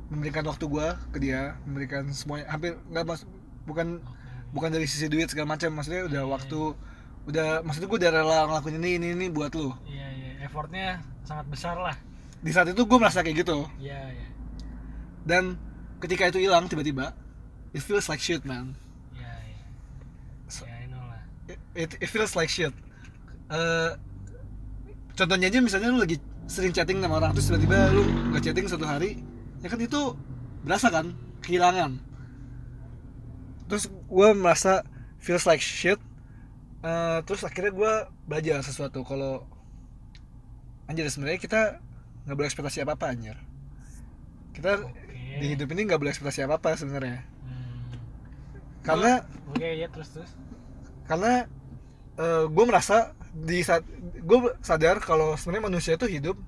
memberikan 0.07 0.45
waktu 0.45 0.65
gue 0.65 0.87
ke 1.11 1.17
dia, 1.19 1.57
memberikan 1.63 2.05
semuanya 2.09 2.47
hampir 2.47 2.77
nggak 2.87 3.03
mas 3.03 3.21
bukan 3.65 3.99
Oke. 3.99 4.53
bukan 4.53 4.69
dari 4.69 4.85
sisi 4.85 5.09
duit 5.09 5.27
segala 5.27 5.53
macam 5.53 5.73
maksudnya 5.73 6.05
udah 6.05 6.21
Iya. 6.21 6.31
waktu 6.31 6.59
udah 7.25 7.47
maksudnya 7.61 7.87
gue 7.89 7.99
udah 7.99 8.11
rela 8.13 8.39
ngelakuin 8.45 8.77
ini 8.77 8.89
ini 8.95 9.07
ini 9.17 9.25
buat 9.27 9.51
lu 9.51 9.73
iya 9.83 10.05
iya 10.13 10.31
effortnya 10.45 11.01
sangat 11.25 11.49
besar 11.49 11.75
lah 11.75 11.97
di 12.45 12.51
saat 12.53 12.69
itu 12.69 12.85
gue 12.85 12.97
merasa 13.01 13.25
kayak 13.25 13.41
gitu. 13.41 13.65
Iya 13.81 13.99
iya. 14.13 14.27
Dan 15.25 15.57
ketika 15.97 16.29
itu 16.29 16.37
hilang 16.37 16.69
tiba-tiba 16.69 17.17
it 17.73 17.81
feels 17.81 18.05
like 18.05 18.21
shit 18.21 18.45
man. 18.45 18.77
Iya 19.17 19.33
iya. 19.49 19.59
So- 20.45 20.69
ya 20.69 20.77
I 20.77 20.85
know 20.85 21.01
lah. 21.01 21.25
it, 21.73 21.97
it 21.97 22.09
feels 22.09 22.37
like 22.37 22.53
shit. 22.53 22.69
Eh, 23.49 23.91
contohnya 25.17 25.49
aja 25.49 25.57
misalnya 25.57 25.89
lu 25.89 25.97
lagi 25.97 26.21
sering 26.45 26.69
chatting 26.69 27.01
sama 27.01 27.17
orang 27.17 27.33
terus 27.33 27.49
tiba-tiba 27.49 27.89
lu 27.89 28.05
nggak 28.29 28.41
chatting 28.45 28.69
satu 28.69 28.85
hari 28.85 29.17
ya 29.65 29.67
kan 29.73 29.81
itu 29.81 30.13
berasa 30.61 30.93
kan 30.93 31.17
kehilangan. 31.41 31.97
Terus 33.65 33.89
gue 33.89 34.27
merasa 34.37 34.85
feels 35.17 35.49
like 35.49 35.61
shit 35.65 35.97
Eh, 36.85 37.19
terus 37.25 37.41
akhirnya 37.41 37.73
gue 37.73 37.93
belajar 38.29 38.61
sesuatu. 38.61 39.01
Kalau 39.01 39.41
anjir 40.85 41.09
sebenarnya 41.09 41.41
kita 41.41 41.61
nggak 42.25 42.35
boleh 42.35 42.49
ekspektasi 42.49 42.81
apa 42.81 42.97
apa 42.97 43.05
anjir. 43.13 43.37
Kita 44.51 44.81
oke. 44.81 45.39
di 45.41 45.45
hidup 45.53 45.67
ini 45.73 45.81
nggak 45.87 45.99
boleh 46.01 46.11
ekspektasi 46.11 46.45
apa 46.45 46.57
apa 46.59 46.77
sebenarnya. 46.77 47.21
Hmm. 47.45 47.89
karena 48.85 49.25
oke 49.49 49.65
ya 49.65 49.87
terus 49.89 50.09
terus. 50.13 50.31
karena 51.09 51.49
gue 52.47 52.65
merasa 52.65 53.11
di 53.35 53.59
saat 53.59 53.83
gue 54.23 54.39
sadar 54.63 55.03
kalau 55.03 55.35
sebenarnya 55.35 55.67
manusia 55.67 55.93
itu 55.99 56.07
hidup 56.07 56.39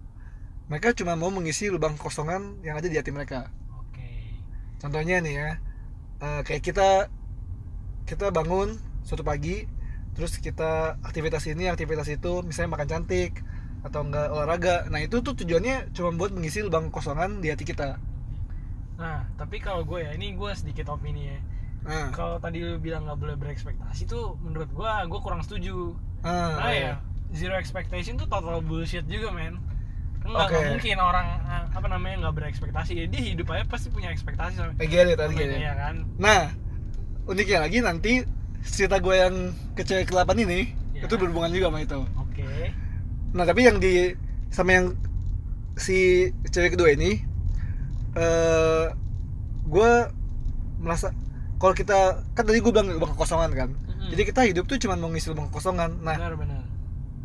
mereka 0.72 0.96
cuma 0.96 1.20
mau 1.20 1.28
mengisi 1.28 1.68
lubang 1.68 2.00
kosongan 2.00 2.60
yang 2.64 2.80
ada 2.80 2.88
di 2.88 2.96
hati 2.96 3.12
mereka. 3.12 3.52
Oke. 3.76 4.40
Contohnya 4.80 5.20
nih 5.20 5.34
ya 5.36 5.50
eh, 6.24 6.42
kayak 6.44 6.64
kita 6.64 6.90
kita 8.08 8.32
bangun 8.32 8.80
suatu 9.04 9.24
pagi 9.24 9.68
terus 10.16 10.40
kita 10.40 11.00
aktivitas 11.04 11.46
ini 11.48 11.70
aktivitas 11.72 12.08
itu 12.10 12.42
misalnya 12.44 12.74
makan 12.80 12.88
cantik 12.88 13.44
atau 13.88 14.04
enggak 14.04 14.28
olahraga. 14.30 14.86
Nah 14.88 15.00
itu 15.00 15.20
tuh 15.20 15.34
tujuannya 15.34 15.92
cuma 15.92 16.12
buat 16.14 16.32
mengisi 16.32 16.62
lubang 16.62 16.92
kosongan 16.92 17.40
di 17.40 17.50
hati 17.50 17.64
kita. 17.64 17.98
Nah 18.98 19.26
tapi 19.36 19.58
kalau 19.58 19.84
gue 19.84 20.04
ya 20.04 20.12
ini 20.14 20.34
gue 20.34 20.52
sedikit 20.54 20.92
opini 20.92 21.32
ya. 21.32 21.40
Nah, 21.88 22.12
kalau 22.12 22.36
tadi 22.36 22.60
lu 22.60 22.76
bilang 22.78 23.08
nggak 23.08 23.16
boleh 23.16 23.36
berekspektasi 23.40 24.12
tuh 24.12 24.36
menurut 24.44 24.68
gue 24.70 24.92
gue 25.08 25.20
kurang 25.24 25.40
setuju. 25.40 25.96
Ah, 26.20 26.60
Nah 26.60 26.74
ya, 26.74 26.94
zero 27.32 27.56
expectation 27.56 28.20
tuh 28.20 28.28
total 28.28 28.60
bullshit 28.60 29.08
juga 29.08 29.32
men. 29.32 29.56
Nggak 30.28 30.76
mungkin 30.76 30.98
orang 31.00 31.28
eh, 31.48 31.64
apa 31.72 31.88
namanya 31.88 32.28
nggak 32.28 32.36
berekspektasi. 32.44 32.92
Ya 33.00 33.06
dia 33.08 33.22
hidup 33.24 33.48
aja 33.56 33.64
pasti 33.72 33.88
punya 33.88 34.12
ekspektasi 34.12 34.60
sama 34.60 34.76
I 34.84 34.88
get 34.90 35.08
it, 35.08 35.16
I 35.16 35.32
get 35.32 35.48
it. 35.48 35.64
ya 35.64 35.74
kan? 35.80 36.04
Nah, 36.20 36.52
uniknya 37.24 37.64
lagi 37.64 37.80
nanti 37.80 38.28
cerita 38.68 39.00
gue 39.00 39.16
yang 39.16 39.36
ke 39.72 39.88
cewek 39.88 40.12
ke-8 40.12 40.34
ini 40.44 40.76
Ya. 40.92 41.06
itu 41.06 41.14
berhubungan 41.14 41.54
juga 41.54 41.70
sama 41.70 41.80
itu. 41.86 42.00
Nah, 43.38 43.46
tapi 43.46 43.70
yang 43.70 43.78
di 43.78 44.18
sama 44.50 44.74
yang 44.74 44.98
si 45.78 46.30
cewek 46.50 46.74
kedua 46.74 46.98
ini 46.98 47.22
eh 48.18 48.86
gue 49.70 49.92
merasa 50.82 51.14
kalau 51.62 51.78
kita 51.78 52.26
kan 52.34 52.44
tadi 52.44 52.58
gue 52.58 52.72
bilang 52.74 52.90
lubang 52.90 53.14
kekosongan 53.14 53.52
kan. 53.54 53.70
Mm-mm. 53.78 54.10
Jadi 54.10 54.22
kita 54.26 54.42
hidup 54.50 54.66
tuh 54.66 54.82
cuma 54.82 54.98
mau 54.98 55.14
ngisi 55.14 55.30
lubang 55.30 55.54
kekosongan. 55.54 56.02
Nah, 56.02 56.18
benar 56.18 56.34
benar 56.34 56.68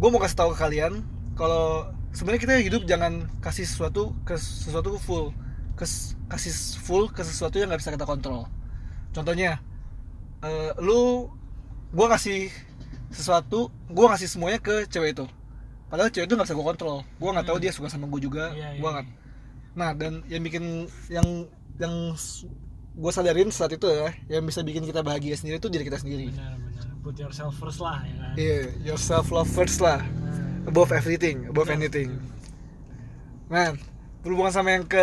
gue 0.02 0.10
mau 0.10 0.18
kasih 0.18 0.34
tahu 0.34 0.50
ke 0.50 0.58
kalian 0.58 1.06
kalau 1.38 1.86
sebenarnya 2.10 2.42
kita 2.42 2.54
hidup 2.58 2.82
jangan 2.90 3.30
kasih 3.38 3.62
sesuatu 3.62 4.10
ke 4.26 4.34
sesuatu 4.34 4.98
full 4.98 5.30
ke 5.78 5.86
kasih 6.26 6.52
full 6.82 7.06
ke 7.06 7.22
sesuatu 7.22 7.62
yang 7.62 7.70
nggak 7.70 7.78
bisa 7.78 7.94
kita 7.94 8.02
kontrol 8.02 8.50
contohnya 9.14 9.62
eh, 10.42 10.74
lu 10.82 11.30
gue 11.94 12.06
kasih 12.18 12.50
sesuatu 13.14 13.70
gue 13.86 14.06
kasih 14.10 14.26
semuanya 14.26 14.58
ke 14.58 14.90
cewek 14.90 15.14
itu 15.14 15.26
padahal 15.92 16.08
cewek 16.08 16.24
itu 16.24 16.34
nggak 16.34 16.48
bisa 16.48 16.56
gue 16.56 16.66
kontrol 16.66 16.96
gue 17.04 17.28
nggak 17.30 17.44
tahu 17.44 17.56
Hmm. 17.56 17.62
dia 17.62 17.70
suka 17.70 17.86
sama 17.86 18.08
gue 18.08 18.20
juga 18.22 18.44
Iya, 18.50 18.80
gue 18.80 18.88
nggak 18.88 19.06
nah 19.72 19.90
dan 19.92 20.24
yang 20.26 20.40
bikin 20.40 20.64
yang 21.06 21.28
yang 21.76 22.16
gue 22.92 23.10
sadarin 23.10 23.48
saat 23.48 23.72
itu 23.72 23.84
ya 23.84 24.08
yang 24.30 24.42
bisa 24.42 24.60
bikin 24.60 24.82
kita 24.82 25.00
bahagia 25.00 25.32
sendiri 25.32 25.56
itu 25.56 25.68
diri 25.68 25.84
kita 25.84 25.96
sendiri 25.96 26.28
benar 26.28 26.56
benar 26.56 26.84
put 26.98 27.14
yourself 27.14 27.52
first 27.54 27.78
lah 27.78 28.00
ya 28.00 28.14
kan 28.14 28.32
iya 28.34 28.56
yourself 28.82 29.28
love 29.28 29.46
first 29.46 29.78
lah 29.78 30.00
Nah, 30.00 30.70
above 30.70 30.92
everything, 30.92 31.44
above 31.46 31.66
Betul, 31.66 31.76
anything. 31.76 32.08
betul. 32.14 32.30
Nah, 33.48 33.68
berhubungan 34.20 34.48
sama 34.48 34.70
yang 34.70 34.86
ke 34.86 35.02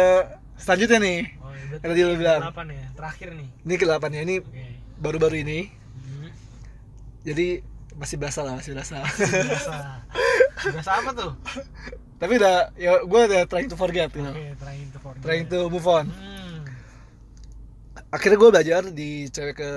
selanjutnya 0.56 0.98
nih. 0.98 1.20
oh, 1.38 1.52
ya, 1.52 1.78
tadi 1.78 2.00
ini 2.00 2.16
bilang. 2.16 2.40
delapan 2.42 2.66
ya 2.72 2.86
terakhir 2.96 3.30
nih 3.36 3.50
Ini 3.60 3.74
ke 3.76 3.86
delapan 3.86 4.10
ya, 4.10 4.22
ini 4.24 4.36
oke 4.40 4.64
baru-baru 4.98 5.36
ini. 5.38 5.60
Hmm. 6.00 6.32
Jadi 7.22 7.48
masih 7.94 8.16
berasa 8.16 8.40
lah, 8.42 8.56
masih 8.56 8.72
berasa. 8.72 9.04
biasa 9.04 9.76
biasa 10.62 10.92
apa 10.94 11.12
tuh 11.14 11.32
Tapi 12.20 12.36
udah, 12.36 12.76
ya 12.76 13.00
gue 13.00 13.22
udah 13.26 13.48
trying 13.48 13.72
to 13.72 13.76
forget, 13.76 14.12
you 14.12 14.20
know. 14.20 14.32
oke 14.32 14.60
trying 14.60 14.92
to 14.92 15.00
forget 15.00 15.24
Trying 15.24 15.48
to 15.48 15.60
move 15.68 15.88
on. 15.88 16.12
Hmm. 16.12 16.68
Akhirnya 18.10 18.36
gue 18.36 18.50
belajar 18.50 18.82
di 18.90 19.10
cewek 19.30 19.56
ke 19.56 19.70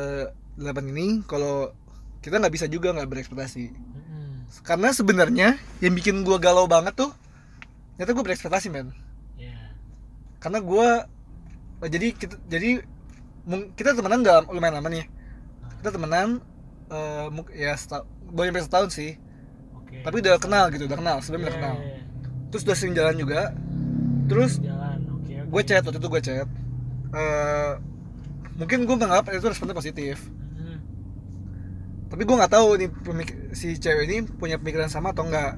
delapan 0.54 0.90
ini 0.90 1.06
kalau 1.22 1.70
kita 2.18 2.38
nggak 2.38 2.50
bisa 2.50 2.66
juga 2.66 2.90
nggak 2.90 3.06
berekspektasi. 3.06 3.70
Mm-mm. 3.70 4.46
Karena 4.62 4.90
sebenarnya 4.90 5.48
yang 5.78 5.92
bikin 5.92 6.22
gue 6.22 6.34
galau 6.36 6.66
banget 6.66 6.98
tuh, 6.98 7.14
ternyata 7.94 8.10
gue 8.10 8.24
berekspektasi 8.26 8.66
men. 8.68 8.90
ya 9.36 9.54
Karena 10.38 10.58
gue, 10.58 10.88
jadi 11.84 12.08
kita, 12.10 12.36
jadi 12.46 12.82
kita 13.74 13.94
temenan 13.94 14.22
nggak 14.22 14.48
lumayan 14.48 14.82
lama 14.82 14.88
nih. 14.88 15.06
kita 15.78 15.94
temenan 15.94 16.38
eh, 16.88 17.26
mung- 17.28 17.50
ya 17.50 17.74
seta- 17.74 18.06
boleh 18.24 18.50
sampai 18.50 18.66
setahun 18.66 18.90
sih 18.90 19.10
oke. 19.92 19.98
Tapi 20.02 20.16
udah 20.18 20.34
kenal 20.38 20.64
gitu 20.68 20.84
udah 20.84 20.98
kenal 20.98 21.16
sebelumnya 21.20 21.46
udah 21.46 21.52
Iya, 21.52 21.60
kenal. 21.60 21.76
iya. 21.78 21.98
terus 22.48 22.62
udah 22.64 22.76
sering 22.76 22.94
jalan 22.94 23.14
juga. 23.14 23.40
Terus 24.24 24.52
jalan 24.58 24.98
oke 25.10 25.32
oke. 25.34 25.48
gue 25.48 25.62
chat 25.62 25.82
waktu 25.82 25.98
itu 25.98 26.08
gue 26.08 26.22
chat. 26.22 26.48
Eh, 27.12 27.72
mungkin 28.54 28.78
gue 28.82 28.94
menganggap 28.94 29.28
itu 29.30 29.46
responnya 29.46 29.72
positif. 29.72 30.16
Mm. 30.52 30.78
tapi 32.08 32.22
gue 32.22 32.34
nggak 32.34 32.52
tahu 32.52 32.68
nih 32.76 32.88
si 33.52 33.72
cewek 33.74 34.04
ini 34.04 34.16
punya 34.22 34.56
pemikiran 34.56 34.84
sama 34.86 35.10
atau 35.10 35.24
enggak 35.24 35.56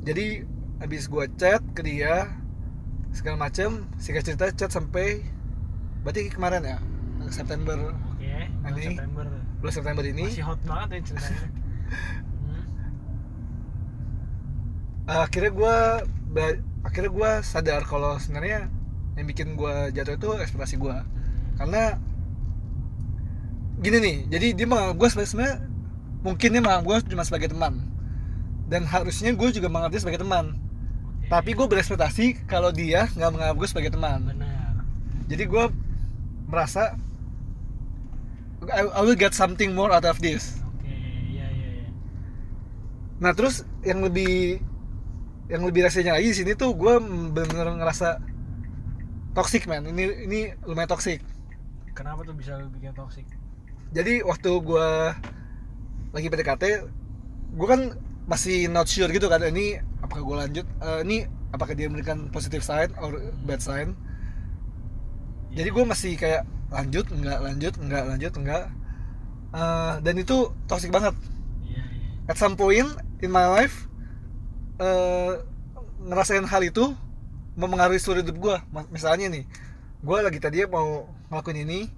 jadi 0.00 0.46
habis 0.78 1.06
gue 1.06 1.26
chat 1.34 1.58
ke 1.72 1.82
dia 1.82 2.30
segala 3.10 3.34
macem 3.40 3.90
singkat 3.96 4.22
cerita 4.24 4.46
chat 4.50 4.70
sampai 4.70 5.26
berarti 6.00 6.28
kemarin 6.28 6.62
ya? 6.62 6.78
September. 7.28 7.74
Oke 8.08 8.30
bulan 8.56 8.72
Ini- 8.72 8.86
September. 8.88 9.26
Bulan 9.58 9.72
September 9.74 10.04
ini. 10.06 10.24
Masih 10.24 10.44
hot 10.44 10.60
banget 10.62 10.88
ya 10.88 10.98
ceritanya. 11.04 11.42
Hmm. 11.42 12.22
Uh, 15.08 15.24
akhirnya 15.24 15.52
gue 15.56 15.76
akhirnya 16.84 17.10
gue 17.10 17.30
sadar 17.40 17.82
kalau 17.88 18.20
sebenarnya 18.20 18.68
yang 19.16 19.26
bikin 19.26 19.56
gue 19.56 19.90
jatuh 19.96 20.20
itu 20.20 20.28
ekspektasi 20.36 20.76
gue 20.76 20.96
karena 21.56 21.96
gini 23.80 23.96
nih 23.98 24.16
jadi 24.28 24.46
dia 24.52 24.66
menganggap 24.68 24.96
gue 25.00 25.08
sebenarnya 25.08 25.68
mungkin 26.22 26.48
dia 26.50 26.62
menganggap 26.62 26.86
gue 26.86 26.96
cuma 27.14 27.24
sebagai 27.24 27.50
teman. 27.54 27.74
Dan 28.68 28.84
harusnya 28.84 29.32
gue 29.32 29.48
juga 29.48 29.72
menganggap 29.72 29.96
dia 29.96 30.02
sebagai 30.04 30.22
teman. 30.26 30.46
Oke. 31.08 31.26
tapi 31.28 31.52
gue 31.52 31.66
berekspektasi 31.68 32.48
kalau 32.48 32.72
dia 32.72 33.08
nggak 33.16 33.30
menganggap 33.32 33.56
gue 33.56 33.68
sebagai 33.68 33.90
teman. 33.94 34.18
Benar. 34.28 34.84
Jadi 35.28 35.44
gue 35.44 35.64
merasa 36.48 36.96
I, 38.68 38.84
I 38.84 39.00
will 39.06 39.16
get 39.16 39.32
something 39.32 39.72
more 39.72 39.88
out 39.88 40.04
of 40.04 40.18
this. 40.20 40.60
Oke 40.66 40.90
iya 41.30 41.46
iya 41.48 41.68
iya. 41.84 41.88
Nah 43.22 43.32
terus 43.32 43.64
yang 43.86 44.02
lebih 44.04 44.60
yang 45.48 45.64
lebih 45.64 45.84
rasanya 45.84 46.16
lagi 46.16 46.28
di 46.32 46.36
sini 46.36 46.52
tuh 46.52 46.76
gue 46.76 46.94
bener-bener 47.32 47.80
ngerasa 47.80 48.20
toxic 49.32 49.64
man. 49.64 49.84
Ini 49.88 50.28
ini 50.28 50.38
lumayan 50.64 50.88
toxic. 50.88 51.24
kenapa 51.98 52.22
tuh 52.22 52.30
bisa 52.30 52.54
bikin 52.70 52.94
toxic 52.94 53.26
Jadi 53.90 54.22
waktu 54.22 54.50
gue 54.62 54.88
lagi 56.14 56.26
PDKT, 56.30 56.64
gue 57.58 57.66
kan 57.66 57.98
masih 58.30 58.70
not 58.70 58.86
sure 58.86 59.10
gitu 59.10 59.26
kan. 59.26 59.42
Ini 59.42 59.82
apakah 60.04 60.22
gue 60.22 60.36
lanjut? 60.36 60.66
Eh, 60.84 61.00
ini 61.02 61.16
apakah 61.50 61.74
dia 61.74 61.90
memberikan 61.90 62.30
positive 62.30 62.62
sign 62.62 62.92
or 63.00 63.18
bad 63.48 63.58
sign? 63.58 63.98
Jadi 65.56 65.68
gue 65.72 65.84
masih 65.88 66.14
kayak 66.14 66.44
lanjut, 66.68 67.08
enggak 67.08 67.38
lanjut, 67.40 67.74
enggak 67.80 68.04
lanjut, 68.04 68.32
enggak. 68.36 68.64
Eh, 69.56 69.94
dan 70.04 70.14
itu 70.20 70.52
toxic 70.68 70.92
banget. 70.92 71.16
iya 71.64 71.82
iya 71.82 72.08
at 72.28 72.36
some 72.36 72.54
point 72.54 72.86
in 73.24 73.32
my 73.32 73.48
life 73.48 73.88
eh 74.78 75.32
ngerasain 76.00 76.42
hal 76.42 76.62
itu 76.62 76.94
mempengaruhi 77.54 77.98
seluruh 77.98 78.22
hidup 78.22 78.38
gue 78.38 78.56
misalnya 78.88 79.26
nih 79.28 79.44
gue 79.98 80.16
lagi 80.16 80.38
tadi 80.38 80.62
mau 80.64 81.04
ngelakuin 81.26 81.66
ini 81.66 81.90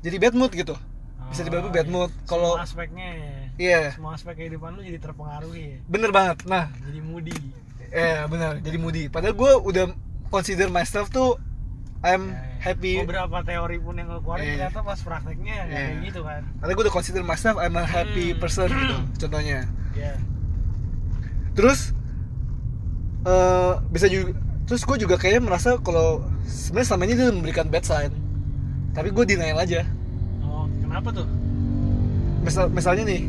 jadi 0.00 0.16
bad 0.18 0.34
mood 0.34 0.52
gitu. 0.52 0.76
Bisa 1.24 1.40
dibilang 1.40 1.68
bad 1.68 1.88
mood. 1.88 2.12
Kalau- 2.24 2.60
aspeknya 2.60 3.08
ya. 3.08 3.32
Iya. 3.56 3.80
Semua 3.96 4.12
aspek 4.12 4.36
kehidupan 4.36 4.76
lu 4.76 4.84
jadi 4.84 5.00
terpengaruhi 5.00 5.64
ya. 5.64 5.78
Bener 5.86 6.10
banget. 6.10 6.44
Nah. 6.44 6.68
Jadi 6.76 7.00
moody. 7.00 7.32
Eh 7.88 8.20
bener. 8.26 8.60
Jadi 8.60 8.76
moody. 8.76 9.08
Padahal 9.08 9.32
gue 9.32 9.52
udah 9.64 9.84
consider 10.28 10.68
myself 10.68 11.08
tuh 11.08 11.40
I'm 12.04 12.28
Ya, 12.28 12.36
ya. 12.36 12.60
happy. 12.60 13.00
Beberapa 13.00 13.40
teori 13.40 13.80
pun 13.80 13.96
yang 13.96 14.12
keluarin 14.12 14.44
Iya. 14.44 14.68
ternyata 14.68 14.80
pas 14.82 15.00
prakteknya 15.00 15.56
Iya. 15.56 15.72
kayak 15.72 15.92
gitu 16.04 16.20
kan. 16.22 16.42
Karena 16.54 16.72
gue 16.74 16.84
udah 16.84 16.94
consider 16.94 17.22
myself 17.22 17.56
I'm 17.56 17.74
a 17.74 17.84
happy 17.84 18.26
Hmm. 18.30 18.38
person 18.38 18.68
gitu 18.68 18.96
contohnya. 19.24 19.64
Ya 19.94 20.12
terus 21.54 21.93
eh 23.24 23.72
bisa 23.88 24.06
juga 24.08 24.36
terus 24.64 24.80
gue 24.84 24.96
juga 25.04 25.20
kayaknya 25.20 25.44
merasa 25.44 25.76
kalau 25.80 26.24
sebenarnya 26.48 26.88
selama 26.88 27.02
ini 27.04 27.14
dia 27.16 27.28
memberikan 27.32 27.66
bad 27.68 27.84
sign. 27.84 28.12
Tapi 28.94 29.08
gue 29.10 29.24
denial 29.26 29.58
aja. 29.58 29.82
Oh 30.44 30.68
kenapa 30.80 31.08
tuh? 31.12 31.26
Misal 32.44 32.68
misalnya 32.70 33.04
nih 33.08 33.22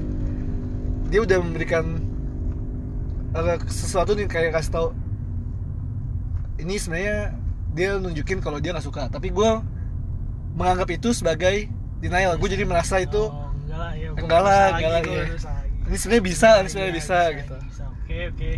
dia 1.11 1.19
udah 1.23 1.37
memberikan 1.39 1.99
eh, 3.35 3.57
sesuatu 3.67 4.15
nih 4.15 4.27
kayak 4.27 4.55
kasih 4.59 4.71
tau 4.71 4.87
ini 6.55 6.79
sebenarnya 6.79 7.35
dia 7.75 7.99
nunjukin 7.99 8.39
kalau 8.39 8.59
dia 8.63 8.71
nggak 8.71 8.85
suka. 8.87 9.07
Tapi 9.11 9.31
gue 9.31 9.49
menganggap 10.55 10.87
itu 10.91 11.11
sebagai 11.11 11.67
denial. 11.99 12.39
Gue 12.39 12.47
jadi 12.47 12.63
merasa 12.63 13.03
itu 13.03 13.27
oh, 13.27 13.51
enggak 13.65 13.79
lah 13.79 13.91
ya 13.95 14.07
enggak 14.15 14.41
lah, 14.41 14.63
enggak 14.71 14.91
lah, 14.91 15.01
iya. 15.03 15.23
ini 15.91 15.97
sebenarnya 15.99 16.23
bisa 16.23 16.49
ini 16.63 16.67
sebenarnya 16.71 16.91
Iya, 16.91 16.99
bisa 16.99 17.17
gitu. 17.35 17.55
bisa. 17.67 17.83
oke 17.91 18.17
oke 18.31 18.51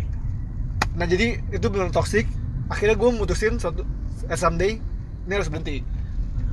nah 0.98 1.06
jadi 1.06 1.40
itu 1.54 1.66
benar 1.70 1.94
toxic. 1.94 2.26
Akhirnya 2.68 2.98
gue 2.98 3.10
mutusin 3.14 3.56
suatu 3.56 3.86
eh, 4.28 4.36
someday 4.36 4.82
ini 5.24 5.32
harus 5.32 5.48
berhenti. 5.48 5.80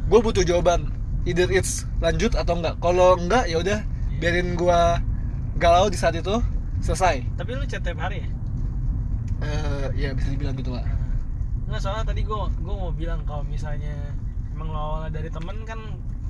Gue 0.07 0.19
butuh 0.21 0.45
jawaban. 0.45 0.93
Either 1.25 1.49
it's 1.49 1.89
lanjut 1.99 2.37
atau 2.37 2.61
enggak. 2.61 2.77
Kalau 2.79 3.17
enggak 3.17 3.49
ya 3.49 3.57
udah 3.59 3.81
biarin 4.21 4.53
gue 4.53 4.79
galau 5.57 5.89
di 5.89 5.97
saat 5.97 6.15
itu 6.15 6.39
selesai. 6.79 7.25
Tapi 7.35 7.49
lu 7.57 7.65
chat 7.65 7.81
tiap 7.81 7.97
hari 7.97 8.23
ya? 8.23 8.29
Eh, 9.43 9.87
ya 9.99 10.09
bisa 10.15 10.31
dibilang 10.31 10.55
gitu 10.55 10.71
lah 10.71 10.87
Nggak 11.67 11.81
soalnya 11.83 12.07
tadi 12.07 12.23
gue 12.23 12.39
gue 12.55 12.75
mau 12.75 12.93
bilang 12.95 13.27
kalau 13.27 13.43
misalnya 13.43 13.91
emang 14.55 14.71
lo 14.71 14.79
awalnya 14.79 15.19
dari 15.19 15.27
temen 15.27 15.67
kan 15.67 15.79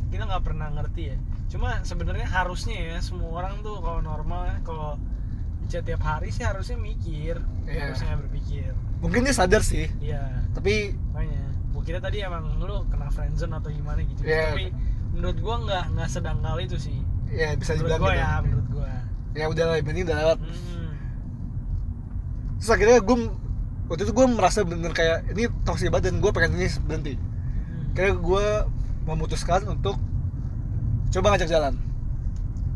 kita 0.10 0.26
nggak 0.26 0.44
pernah 0.48 0.72
ngerti 0.74 1.12
ya. 1.12 1.18
Cuma 1.52 1.84
sebenarnya 1.84 2.26
harusnya 2.26 2.78
ya 2.80 2.98
semua 3.04 3.44
orang 3.44 3.62
tuh 3.62 3.78
kalau 3.84 4.00
normal 4.02 4.48
kalau 4.64 4.96
chat 5.66 5.84
tiap 5.84 6.02
hari 6.02 6.30
sih 6.30 6.46
harusnya 6.46 6.78
mikir 6.78 7.42
Iya. 7.66 7.90
harusnya 7.90 8.16
berpikir. 8.22 8.72
Mungkin 9.02 9.26
dia 9.26 9.36
sadar 9.36 9.62
sih. 9.62 9.90
Iya. 10.00 10.46
Tapi 10.54 10.94
makanya 11.12 11.42
gue 11.74 11.82
kira 11.84 12.00
tadi 12.00 12.22
emang 12.22 12.58
lu 12.62 12.86
kena 12.88 13.10
friendzone 13.10 13.54
atau 13.58 13.70
gimana 13.70 14.02
gitu. 14.06 14.22
Iya. 14.24 14.54
tapi 14.54 14.66
menurut 15.16 15.38
gue 15.40 15.56
nggak 15.66 15.86
nggak 15.98 16.10
sedangkal 16.10 16.58
itu 16.62 16.78
sih. 16.78 16.98
Ya 17.34 17.58
bisa 17.58 17.74
menurut 17.74 17.90
dibilang 17.90 18.02
gue 18.02 18.14
gitu. 18.14 18.22
ya 18.22 18.34
menurut 18.42 18.68
gue 18.70 18.90
ya 19.36 19.46
udah 19.52 19.66
lah 19.68 19.78
ini 19.84 20.02
udah 20.08 20.18
lewat. 20.24 20.38
Hmm. 20.40 20.94
terus 22.56 22.72
akhirnya 22.72 23.00
gue 23.04 23.18
waktu 23.86 24.02
itu 24.08 24.14
gue 24.16 24.26
merasa 24.32 24.60
bener 24.64 24.92
kayak 24.96 25.28
ini 25.36 25.52
toxic 25.68 25.92
banget 25.92 26.10
dan 26.10 26.24
gue 26.24 26.32
pengen 26.32 26.52
ini 26.56 26.68
berhenti. 26.88 27.14
Hmm. 27.20 27.92
kayak 27.94 28.16
gue 28.18 28.46
memutuskan 29.06 29.62
untuk 29.68 30.00
coba 31.12 31.36
ngajak 31.36 31.50
jalan. 31.52 31.74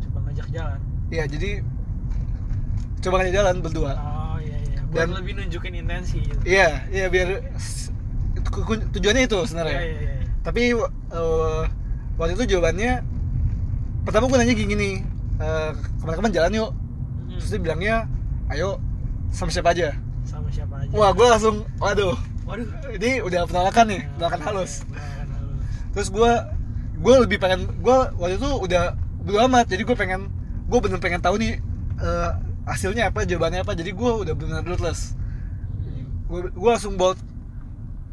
Coba 0.04 0.18
ngajak 0.30 0.48
jalan? 0.52 0.80
Iya 1.10 1.26
jadi 1.26 1.64
coba 3.00 3.16
ngajak 3.18 3.34
jalan 3.34 3.56
berdua. 3.60 3.92
oh 3.94 4.38
iya 4.38 4.58
iya 4.60 4.80
buat 4.86 4.98
Dan- 5.00 5.16
lebih 5.16 5.34
nunjukin 5.36 5.74
intensi 5.78 6.18
gitu 6.20 6.42
Iya 6.44 6.70
iya 6.90 7.06
biar 7.08 7.30
tujuannya 8.92 9.24
itu 9.24 9.38
iya 9.38 9.46
sebenarnya. 9.46 9.80
iya 9.80 9.92
iya 9.94 10.14
Tapi 10.40 10.62
eh, 10.74 11.64
waktu 12.16 12.34
itu 12.34 12.46
jawabannya 12.50 13.04
pertama 14.02 14.26
gue 14.26 14.38
nanya 14.38 14.56
gini 14.56 14.74
nih 14.74 14.96
eh, 15.38 15.72
ke 15.74 16.02
mana-kemana 16.02 16.34
jalan 16.34 16.52
yuk. 16.56 16.72
Hmm. 16.72 17.38
Terus 17.38 17.50
dia 17.50 17.62
bilangnya 17.62 17.96
ayo 18.50 18.80
sama 19.30 19.50
siapa 19.50 19.72
aja. 19.72 19.94
sama 20.24 20.50
siapa 20.50 20.76
aja 20.80 20.92
Wah 20.92 21.12
gue 21.12 21.28
langsung 21.28 21.56
waduh 21.78 22.18
waduh 22.44 22.66
ini 22.92 23.22
udah 23.22 23.46
penolakan 23.46 23.86
nih 23.88 24.02
penolakan 24.12 24.42
halus. 24.44 24.74
Halus. 24.82 25.62
Terus 25.92 26.10
gue 26.10 26.32
gue 27.00 27.16
lebih 27.20 27.38
pengen 27.38 27.70
gue 27.78 27.98
waktu 28.16 28.36
itu 28.36 28.50
udah 28.58 28.84
bodo 29.20 29.38
amat 29.46 29.66
jadi 29.68 29.84
gue 29.84 29.96
pengen 29.96 30.28
gue 30.66 30.80
bener 30.80 30.98
pengen 30.98 31.20
tahu 31.20 31.38
nih 31.38 31.62
eh, 31.98 32.32
hasilnya 32.70 33.10
apa 33.10 33.26
jawabannya 33.26 33.62
apa 33.62 33.74
jadi 33.74 33.90
gue 33.90 34.12
udah 34.22 34.34
bener 34.34 34.62
ruthless 34.62 35.18
gue 36.26 36.40
gue 36.48 36.70
langsung 36.70 36.94
buat 36.94 37.18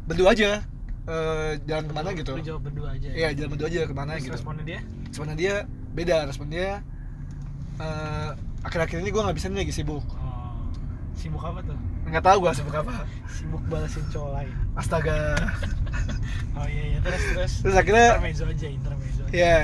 berdua 0.03 0.33
aja 0.33 0.65
eh, 1.05 1.51
jalan 1.63 1.85
ke 1.85 1.93
mana 1.93 2.09
gitu 2.11 2.33
Lu 2.33 2.41
jawab 2.41 2.65
berdua 2.65 2.91
aja. 2.91 3.09
iya 3.09 3.29
jalan 3.31 3.53
berdua 3.53 3.67
aja 3.67 3.79
ke 3.83 3.93
mana 3.93 4.11
Terus 4.13 4.23
gitu 4.23 4.33
responnya 4.35 4.65
dia? 4.65 4.79
responnya 5.05 5.35
dia 5.35 5.53
beda 5.93 6.15
respon 6.25 6.47
dia 6.47 6.81
eh, 7.77 8.29
akhir-akhir 8.59 8.97
ini 8.99 9.09
gue 9.09 9.21
nggak 9.21 9.37
bisa 9.37 9.47
nih 9.47 9.61
lagi 9.61 9.73
sibuk 9.73 10.03
Oh. 10.09 10.57
Sibuk 11.13 11.41
apa 11.41 11.61
tuh? 11.61 11.77
nggak 12.03 12.23
tahu 12.23 12.37
gue 12.39 12.51
sibuk 12.53 12.75
apa 12.75 12.93
Sibuk 13.27 13.61
balasin 13.67 14.05
cowok 14.09 14.31
lain. 14.33 14.53
astaga 14.73 15.17
Oh 16.57 16.65
iya 16.65 16.83
iya 16.87 16.99
terus 16.99 17.21
terus. 17.31 17.53
terus 17.61 17.75
akhirnya 17.75 18.17
intermezzo 18.17 18.43
aja, 18.43 18.67
intermezzo. 18.67 19.21
aja. 19.21 19.31
Iya. 19.31 19.57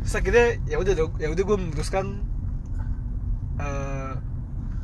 Terus 0.00 0.14
akhirnya 0.14 0.46
ya 0.64 0.76
udah 0.76 0.92
ya 1.18 1.28
udah 1.28 1.42
gue 1.42 1.56
memutuskan 1.58 2.06
eh, 3.56 3.89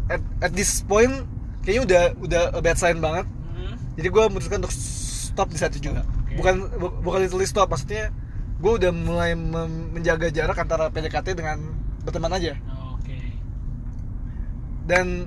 at, 0.06 0.20
at 0.40 0.52
this 0.52 0.82
point 0.82 1.26
kayaknya 1.62 1.82
udah 1.82 2.02
udah 2.22 2.42
a 2.54 2.60
bad 2.62 2.78
sign 2.78 2.98
banget. 2.98 3.26
Hmm. 3.26 3.74
Jadi 3.98 4.08
gue 4.08 4.22
memutuskan 4.30 4.58
untuk 4.62 4.74
stop 4.74 5.50
di 5.50 5.58
saat 5.58 5.74
itu 5.74 5.90
juga. 5.90 6.06
Oke. 6.06 6.38
Bukan 6.38 6.54
bu- 6.78 6.96
bukan 7.02 7.18
literally 7.22 7.48
stop, 7.48 7.68
maksudnya 7.68 8.14
gue 8.56 8.72
udah 8.72 8.90
mulai 8.90 9.34
mem- 9.34 9.92
menjaga 9.92 10.30
jarak 10.30 10.56
antara 10.56 10.88
PDKT 10.88 11.36
dengan 11.36 11.58
berteman 12.06 12.32
aja. 12.32 12.54
Oh, 12.70 12.96
Oke. 12.96 13.18
Dan 14.86 15.26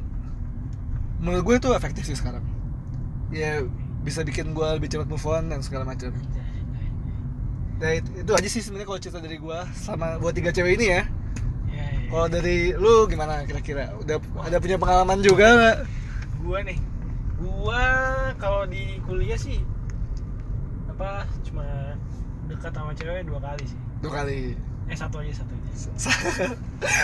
menurut 1.19 1.43
gue 1.43 1.55
itu 1.59 1.69
efektif 1.75 2.07
sih 2.07 2.15
sekarang. 2.15 2.41
Ya 3.29 3.61
bisa 3.99 4.23
bikin 4.23 4.55
gue 4.55 4.67
lebih 4.79 4.87
cepat 4.87 5.05
move 5.05 5.27
on 5.27 5.51
dan 5.51 5.59
segala 5.59 5.83
macam. 5.83 6.15
Nah 7.79 7.91
itu, 7.95 8.09
itu 8.23 8.31
aja 8.31 8.47
sih 8.47 8.59
sebenarnya 8.59 8.87
kalau 8.87 8.99
cerita 8.99 9.19
dari 9.19 9.37
gue 9.37 9.59
sama 9.75 10.19
buat 10.19 10.31
tiga 10.31 10.51
cewek 10.51 10.79
ini 10.79 10.87
ya. 10.89 11.03
Kalau 12.09 12.25
dari 12.27 12.57
lu 12.73 13.05
gimana 13.05 13.43
kira-kira? 13.43 13.93
Udah 13.95 14.17
ada 14.39 14.57
punya 14.57 14.75
pengalaman 14.75 15.19
juga 15.19 15.45
nggak? 15.47 15.77
gua 16.39 16.59
nih 16.61 16.79
gua 17.35 17.83
kalau 18.35 18.65
di 18.65 18.97
kuliah 19.01 19.35
sih 19.35 19.61
apa 20.89 21.23
cuma 21.41 21.61
dekat 22.45 22.71
sama 22.71 22.91
cewek 22.91 23.21
dua 23.23 23.37
kali 23.39 23.63
sih 23.63 23.79
Dua 23.99 24.11
kali. 24.13 24.55
eh 24.85 24.97
satu 24.97 25.19
aja 25.19 25.33
satu 25.35 25.53
aja 25.53 25.75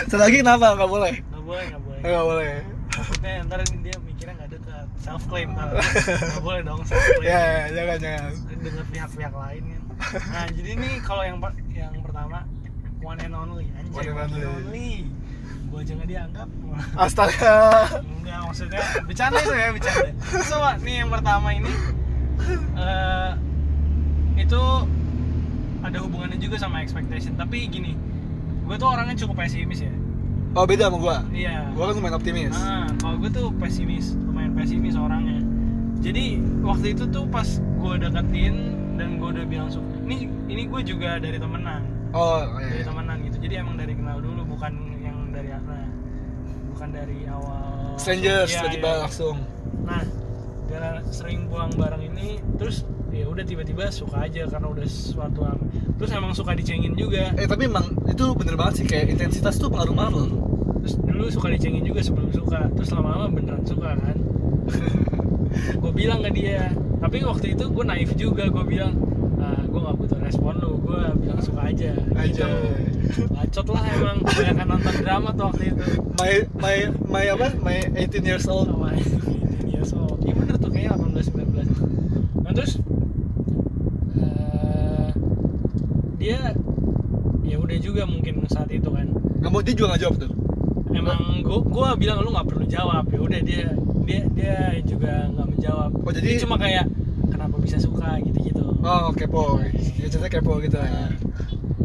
Satu 0.02 0.16
lagi 0.24 0.40
kenapa 0.40 0.74
nggak 0.74 0.90
boleh? 0.90 1.14
nggak 1.22 1.44
boleh 1.44 1.64
nggak 1.64 1.82
boleh 1.84 1.98
Eh, 1.98 2.08
Nggak 2.08 2.26
boleh. 2.26 2.52
takutnya 2.88 3.32
ntar 3.44 3.58
dia 3.62 3.96
mikirnya 4.00 4.34
nggak 4.34 4.50
dekat 4.52 4.86
self 4.98 5.22
claim 5.26 5.48
ntar 5.52 5.68
nggak 6.32 6.42
boleh 6.42 6.60
dong 6.62 6.80
self 6.82 6.98
claim 7.12 7.22
Ya, 7.22 7.38
ya, 7.38 7.62
jangan 7.72 7.98
jangan. 8.00 8.32
dengar 8.58 8.84
pihak-pihak 8.88 9.34
lain 9.36 9.62
kan 9.68 9.82
nah 10.26 10.46
jadi 10.50 10.70
nih 10.74 10.94
kalau 11.00 11.22
yang 11.22 11.38
yang 11.70 12.02
pertama 12.02 12.38
one 13.06 13.18
and 13.22 13.34
only 13.34 13.66
anjay 13.78 14.10
One 14.10 14.18
and 14.18 14.34
only. 14.34 14.42
only. 14.42 14.90
Gua 15.70 15.78
aja 15.82 15.92
nggak 15.94 16.08
dianggap. 16.10 16.48
Astaga. 16.98 17.54
enggak 18.02 18.38
maksudnya 18.42 18.82
bercanda 19.06 19.38
itu 19.38 19.54
ya 19.54 19.68
bercanda. 19.70 20.10
So 20.42 20.56
nih 20.82 20.94
yang 21.00 21.10
pertama 21.14 21.48
ini 21.54 21.70
eh 22.74 23.30
itu 24.36 24.62
ada 25.86 25.98
hubungannya 26.02 26.38
juga 26.42 26.56
sama 26.58 26.82
expectation. 26.82 27.38
Tapi 27.38 27.70
gini 27.70 27.94
gue 28.66 28.74
tuh 28.74 28.88
orangnya 28.90 29.14
cukup 29.14 29.46
pesimis 29.46 29.86
ya. 29.86 29.94
Oh 30.58 30.66
beda 30.66 30.90
sama 30.90 30.98
gua. 30.98 31.16
iya. 31.30 31.70
Gua 31.76 31.92
kan 31.92 32.02
lumayan 32.02 32.18
optimis. 32.18 32.54
ah 32.58 32.90
kalau 32.98 33.22
gue 33.22 33.30
tuh 33.30 33.54
pesimis 33.62 34.18
lumayan 34.18 34.50
pesimis 34.58 34.98
orangnya. 34.98 35.38
Jadi 36.02 36.42
waktu 36.62 36.98
itu 36.98 37.06
tuh 37.08 37.24
pas 37.30 37.46
gue 37.58 37.94
deketin 38.02 38.54
dan 38.98 39.20
gue 39.22 39.28
udah 39.30 39.44
bilang 39.46 39.68
suka 39.70 39.86
ini 40.02 40.26
ini 40.48 40.62
gue 40.66 40.80
juga 40.82 41.20
dari 41.20 41.36
temenan 41.36 41.82
Oh 42.14 42.42
dari 42.58 42.80
iya. 42.80 42.86
temenan 42.86 43.16
gitu 43.24 43.36
jadi 43.40 43.54
emang 43.62 43.76
dari 43.76 43.92
kenal 43.94 44.18
dulu 44.20 44.42
bukan 44.46 44.72
yang 45.02 45.16
dari 45.30 45.50
apa 45.50 45.76
bukan 46.72 46.88
dari 46.92 47.18
awal 47.26 47.96
Strangers 47.96 48.52
Iya, 48.52 48.58
tiba-tiba 48.60 48.90
iya. 48.92 49.00
langsung. 49.08 49.36
nah 49.82 50.02
karena 50.66 51.00
sering 51.08 51.46
pulang 51.46 51.70
bareng 51.72 52.02
ini 52.04 52.42
terus 52.58 52.82
ya 53.08 53.24
udah 53.24 53.44
tiba-tiba 53.46 53.88
suka 53.88 54.28
aja 54.28 54.44
karena 54.44 54.66
udah 54.68 54.84
yang 54.84 55.56
terus 55.96 56.10
emang 56.12 56.36
suka 56.36 56.52
dicengin 56.52 56.92
juga 56.92 57.32
Eh 57.38 57.48
tapi 57.48 57.64
emang 57.64 57.86
itu 58.04 58.24
bener 58.36 58.58
banget 58.58 58.82
sih 58.82 58.86
kayak 58.86 59.14
intensitas 59.14 59.56
tuh 59.56 59.72
pengaruh 59.72 59.94
banget 59.96 60.12
loh. 60.26 60.44
terus 60.84 60.94
dulu 61.00 61.24
suka 61.32 61.48
dicengin 61.54 61.80
juga 61.86 62.04
sebelum 62.04 62.28
suka 62.34 62.68
terus 62.76 62.90
lama-lama 62.92 63.30
beneran 63.32 63.64
suka 63.64 63.94
kan 63.96 64.16
gue 65.82 65.92
bilang 65.94 66.20
ke 66.20 66.30
dia 66.34 66.68
tapi 67.00 67.22
waktu 67.24 67.54
itu 67.56 67.64
gue 67.70 67.84
naif 67.86 68.10
juga 68.18 68.44
gue 68.50 68.64
bilang 68.66 68.92
ah, 69.40 69.62
gue 69.64 69.80
nggak 69.80 69.96
butuh 69.96 70.15
respon 70.26 70.58
lu 70.58 70.82
gue 70.82 71.00
bilang 71.22 71.40
suka 71.40 71.70
aja. 71.70 71.90
Aja. 72.12 72.46
gitu 72.98 73.22
bacot 73.30 73.66
lah 73.70 73.82
emang 73.88 74.18
kebanyakan 74.20 74.66
nonton 74.68 74.94
drama 75.00 75.28
tuh 75.32 75.44
waktu 75.48 75.64
itu. 75.70 75.86
My 76.18 76.32
my 76.58 76.76
my 77.06 77.24
apa? 77.30 77.48
My 77.62 77.78
18 77.94 78.26
years 78.26 78.46
old. 78.46 78.66
sama 78.66 78.90
ini 78.92 79.14
years 79.70 79.94
old. 79.94 80.18
Iya 80.20 80.34
bener 80.34 80.56
tuh 80.58 80.70
kayaknya 80.70 80.98
18 80.98 81.30
19 81.30 82.42
nah 82.42 82.52
terus 82.52 82.78
eh, 84.14 85.08
dia 86.16 86.38
ya 87.42 87.56
udah 87.56 87.78
juga 87.78 88.02
mungkin 88.04 88.42
saat 88.46 88.70
itu 88.70 88.88
kan. 88.88 89.06
Mau 89.46 89.62
dia 89.62 89.72
juga 89.72 89.94
nggak 89.94 90.02
jawab 90.02 90.16
tuh. 90.20 90.32
emang 90.90 91.44
gua 91.44 91.60
gua 91.62 91.88
bilang 91.94 92.18
lu 92.20 92.30
nggak 92.30 92.46
perlu 92.46 92.66
jawab. 92.66 93.06
Ya 93.08 93.20
udah 93.20 93.40
dia 93.40 93.64
dia 94.06 94.20
dia 94.32 94.56
juga 94.82 95.30
nggak 95.30 95.46
menjawab. 95.48 95.90
Oh, 96.02 96.10
jadi- 96.10 96.34
Dia 96.34 96.42
cuma 96.42 96.56
kayak 96.56 96.86
kenapa 97.26 97.56
bisa 97.58 97.78
suka? 97.78 98.18
gitu 98.22 98.38
gitu 98.42 98.55
oh 98.86 99.10
kepo. 99.10 99.58
Ya 99.98 100.06
ceritanya 100.06 100.32
kepo 100.38 100.52
gitu 100.62 100.78
lah 100.78 100.86
ya. 100.86 101.06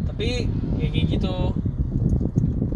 Tapi 0.06 0.46
ya 0.78 0.86
kayak 0.88 1.06
gitu 1.18 1.34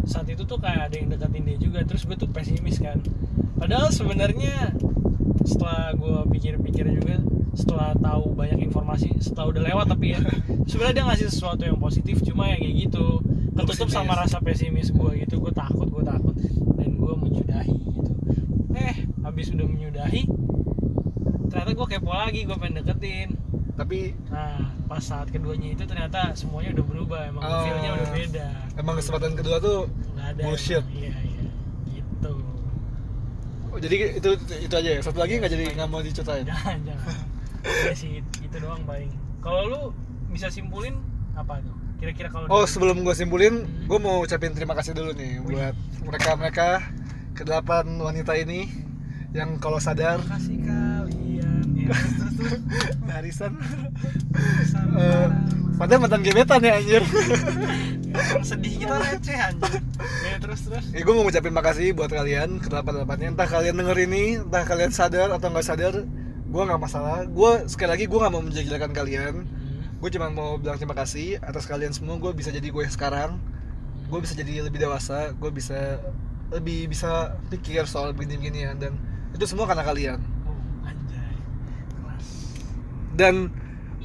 saat 0.07 0.27
itu 0.31 0.43
tuh 0.47 0.59
kayak 0.59 0.91
ada 0.91 0.95
yang 0.95 1.11
deketin 1.11 1.43
dia 1.43 1.57
juga 1.59 1.79
terus 1.87 2.03
gue 2.03 2.17
tuh 2.19 2.27
pesimis 2.27 2.83
kan. 2.83 2.99
Padahal 3.55 3.89
sebenarnya 3.91 4.75
setelah 5.47 5.95
gue 5.95 6.27
pikir-pikir 6.35 6.91
juga 6.91 7.23
setelah 7.55 7.95
tahu 7.97 8.37
banyak 8.37 8.69
informasi 8.69 9.17
setelah 9.17 9.49
udah 9.49 9.63
lewat 9.65 9.85
tapi 9.89 10.13
ya 10.13 10.21
sebenarnya 10.69 11.01
dia 11.01 11.05
ngasih 11.09 11.27
sesuatu 11.31 11.63
yang 11.65 11.79
positif 11.79 12.19
cuma 12.23 12.51
ya 12.51 12.59
kayak 12.59 12.75
gitu. 12.91 13.23
Ketutup 13.57 13.89
sama 13.89 14.13
rasa 14.13 14.37
pesimis 14.43 14.93
gue 14.93 15.11
gitu 15.23 15.39
gue 15.39 15.53
takut 15.55 15.87
gue 15.87 16.03
takut. 16.03 16.35
Dan 16.75 16.99
gue 16.99 17.13
menyudahi 17.15 17.77
gitu. 17.79 18.11
Eh 18.75 19.07
habis 19.23 19.49
udah 19.55 19.65
menyudahi 19.65 20.23
ternyata 21.47 21.71
gue 21.73 21.87
kepo 21.89 22.11
lagi 22.11 22.43
gue 22.43 22.57
pengen 22.59 22.83
deketin 22.83 23.46
tapi 23.77 24.17
Nah, 24.27 24.57
pas 24.83 24.99
saat 24.99 25.29
keduanya 25.29 25.69
itu 25.71 25.83
ternyata 25.83 26.33
semuanya 26.33 26.73
udah 26.73 26.85
berubah, 26.85 27.21
emang 27.23 27.41
Oh. 27.41 27.61
feel-nya 27.61 27.89
udah 27.93 28.09
beda. 28.11 28.47
emang 28.75 28.95
kesempatan 28.97 29.31
kedua 29.33 29.57
tuh 29.57 29.85
Nggak 30.11 30.27
ada. 30.27 30.41
Bullshit. 30.43 30.81
emang. 30.81 30.97
Iya, 30.97 31.13
iya. 31.23 31.43
Gitu. 31.87 32.33
oh, 33.67 33.77
jadi 33.77 33.95
itu 34.17 34.29
itu 34.59 34.73
aja 34.73 34.89
ya 34.89 34.99
satu 34.99 35.17
lagi 35.17 35.37
nggak 35.37 35.51
jadi 35.51 35.63
nggak 35.73 35.87
mau 35.87 36.01
diceritain 36.01 36.41
Jangan, 36.49 36.77
jangan. 36.83 37.15
Iya 37.63 37.93
sih, 37.93 38.11
itu 38.19 38.55
doang 38.57 38.81
paling. 38.83 39.09
Kalau 39.39 39.61
lu 39.65 39.81
bisa 40.27 40.47
simpulin 40.47 40.97
apa 41.33 41.61
tuh? 41.61 41.75
Kira-kira 41.97 42.29
kalau 42.29 42.45
Oh 42.47 42.63
sebelum 42.63 43.01
gue 43.01 43.13
simpulin, 43.13 43.53
gue 43.83 43.99
mau 43.99 44.21
ucapin 44.21 44.53
terima 44.53 44.73
kasih 44.73 44.93
dulu 44.93 45.13
nih 45.13 45.37
Wih. 45.39 45.53
buat 45.53 45.75
mereka-mereka 46.03 46.81
kedelapan 47.33 47.85
wanita 47.97 48.33
ini 48.33 48.69
yang 49.31 49.57
kalau 49.57 49.77
sadar 49.77 50.17
Terima 50.17 50.33
kasih 50.33 50.57
kalian. 50.59 51.65
Ya. 51.75 51.89
barisan 53.07 53.53
Sama. 54.69 54.95
eh, 54.99 55.27
padahal 55.77 55.99
mantan 56.05 56.21
gebetan 56.21 56.61
ya 56.61 56.77
anjir. 56.77 57.03
Sedih 58.41 58.73
kita 58.81 58.95
receh 58.97 59.37
anjir. 59.37 59.81
Ya, 60.25 60.35
terus 60.41 60.59
terus. 60.65 60.85
ya 60.93 61.01
gue 61.03 61.13
mau 61.13 61.23
ngucapin 61.25 61.53
makasih 61.53 61.93
buat 61.93 62.09
kalian 62.09 62.61
kedelapan 62.63 63.03
delapannya. 63.03 63.27
Entah 63.35 63.47
kalian 63.49 63.75
denger 63.77 63.97
ini, 64.07 64.23
entah 64.41 64.63
kalian 64.63 64.91
sadar 64.93 65.29
atau 65.33 65.47
nggak 65.51 65.65
sadar, 65.65 65.93
gue 66.47 66.63
nggak 66.63 66.81
masalah. 66.81 67.25
Gue 67.27 67.67
sekali 67.69 67.89
lagi 67.93 68.05
gue 68.09 68.19
nggak 68.19 68.33
mau 68.33 68.41
menjelek-jelekan 68.41 68.91
kalian. 68.95 69.33
Gue 69.97 70.09
cuma 70.13 70.29
mau 70.29 70.61
bilang 70.61 70.77
terima 70.77 70.93
kasih 70.93 71.41
atas 71.41 71.65
kalian 71.65 71.93
semua. 71.93 72.17
Gue 72.21 72.31
bisa 72.33 72.53
jadi 72.53 72.69
gue 72.69 72.85
sekarang. 72.89 73.37
Gue 74.07 74.19
bisa 74.23 74.33
jadi 74.37 74.65
lebih 74.65 74.79
dewasa. 74.81 75.33
Gue 75.35 75.51
bisa 75.51 75.99
lebih 76.47 76.87
bisa 76.87 77.35
pikir 77.51 77.83
soal 77.91 78.15
begini-beginian 78.15 78.79
dan 78.79 78.95
itu 79.35 79.43
semua 79.43 79.67
karena 79.67 79.83
kalian. 79.83 80.19
Oh, 83.17 83.25
anjay. 83.25 83.49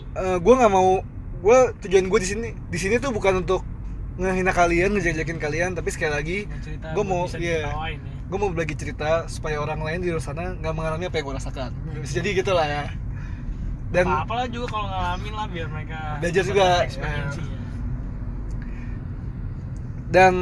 Kelas. 0.09 0.15
dan 0.15 0.41
gue 0.41 0.55
nggak 0.57 0.73
mau 0.73 0.91
gue 1.39 1.59
tujuan 1.83 2.05
gue 2.09 2.19
di 2.19 2.29
sini 2.29 2.49
di 2.69 2.79
sini 2.79 2.97
tuh 2.97 3.11
bukan 3.11 3.43
untuk 3.43 3.61
ngehina 4.13 4.53
kalian 4.53 4.93
ngejelekin 4.93 5.37
kalian 5.37 5.73
tapi 5.73 5.89
sekali 5.89 6.13
lagi 6.13 6.39
Gua 6.93 7.01
mau- 7.03 7.25
iya. 7.35 7.65
ya. 7.65 7.97
gue 8.29 8.39
mau 8.39 8.49
berbagi 8.53 8.77
cerita 8.77 9.25
supaya 9.27 9.57
orang 9.57 9.81
lain 9.81 10.01
di 10.01 10.13
luar 10.13 10.21
sana 10.21 10.53
nggak 10.55 10.69
mengalami 10.71 11.05
apa 11.07 11.17
yang 11.17 11.27
gue 11.27 11.37
rasakan 11.37 11.71
bisa 11.99 12.21
jadi 12.21 12.29
gitu 12.35 12.53
lah 12.53 12.65
ya 12.65 12.85
dan 13.89 14.05
apa 14.07 14.25
apalah 14.25 14.47
juga 14.49 14.67
kalau 14.69 14.87
ngalamin 14.87 15.33
lah 15.33 15.47
biar 15.49 15.67
mereka 15.69 15.99
Belajar 16.21 16.43
juga, 16.45 16.65
ya. 16.85 16.89
ya. 16.89 17.25
dan 20.09 20.35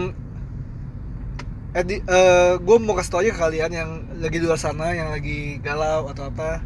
gue 2.59 2.76
mau 2.76 2.94
kasih 2.94 3.11
tau 3.11 3.20
aja 3.22 3.30
ke 3.30 3.38
kalian 3.38 3.70
yang 3.70 3.90
lagi 4.18 4.37
di 4.38 4.46
luar 4.46 4.59
sana 4.59 4.90
yang 4.90 5.09
lagi 5.09 5.62
galau 5.62 6.11
atau 6.11 6.26
apa 6.26 6.59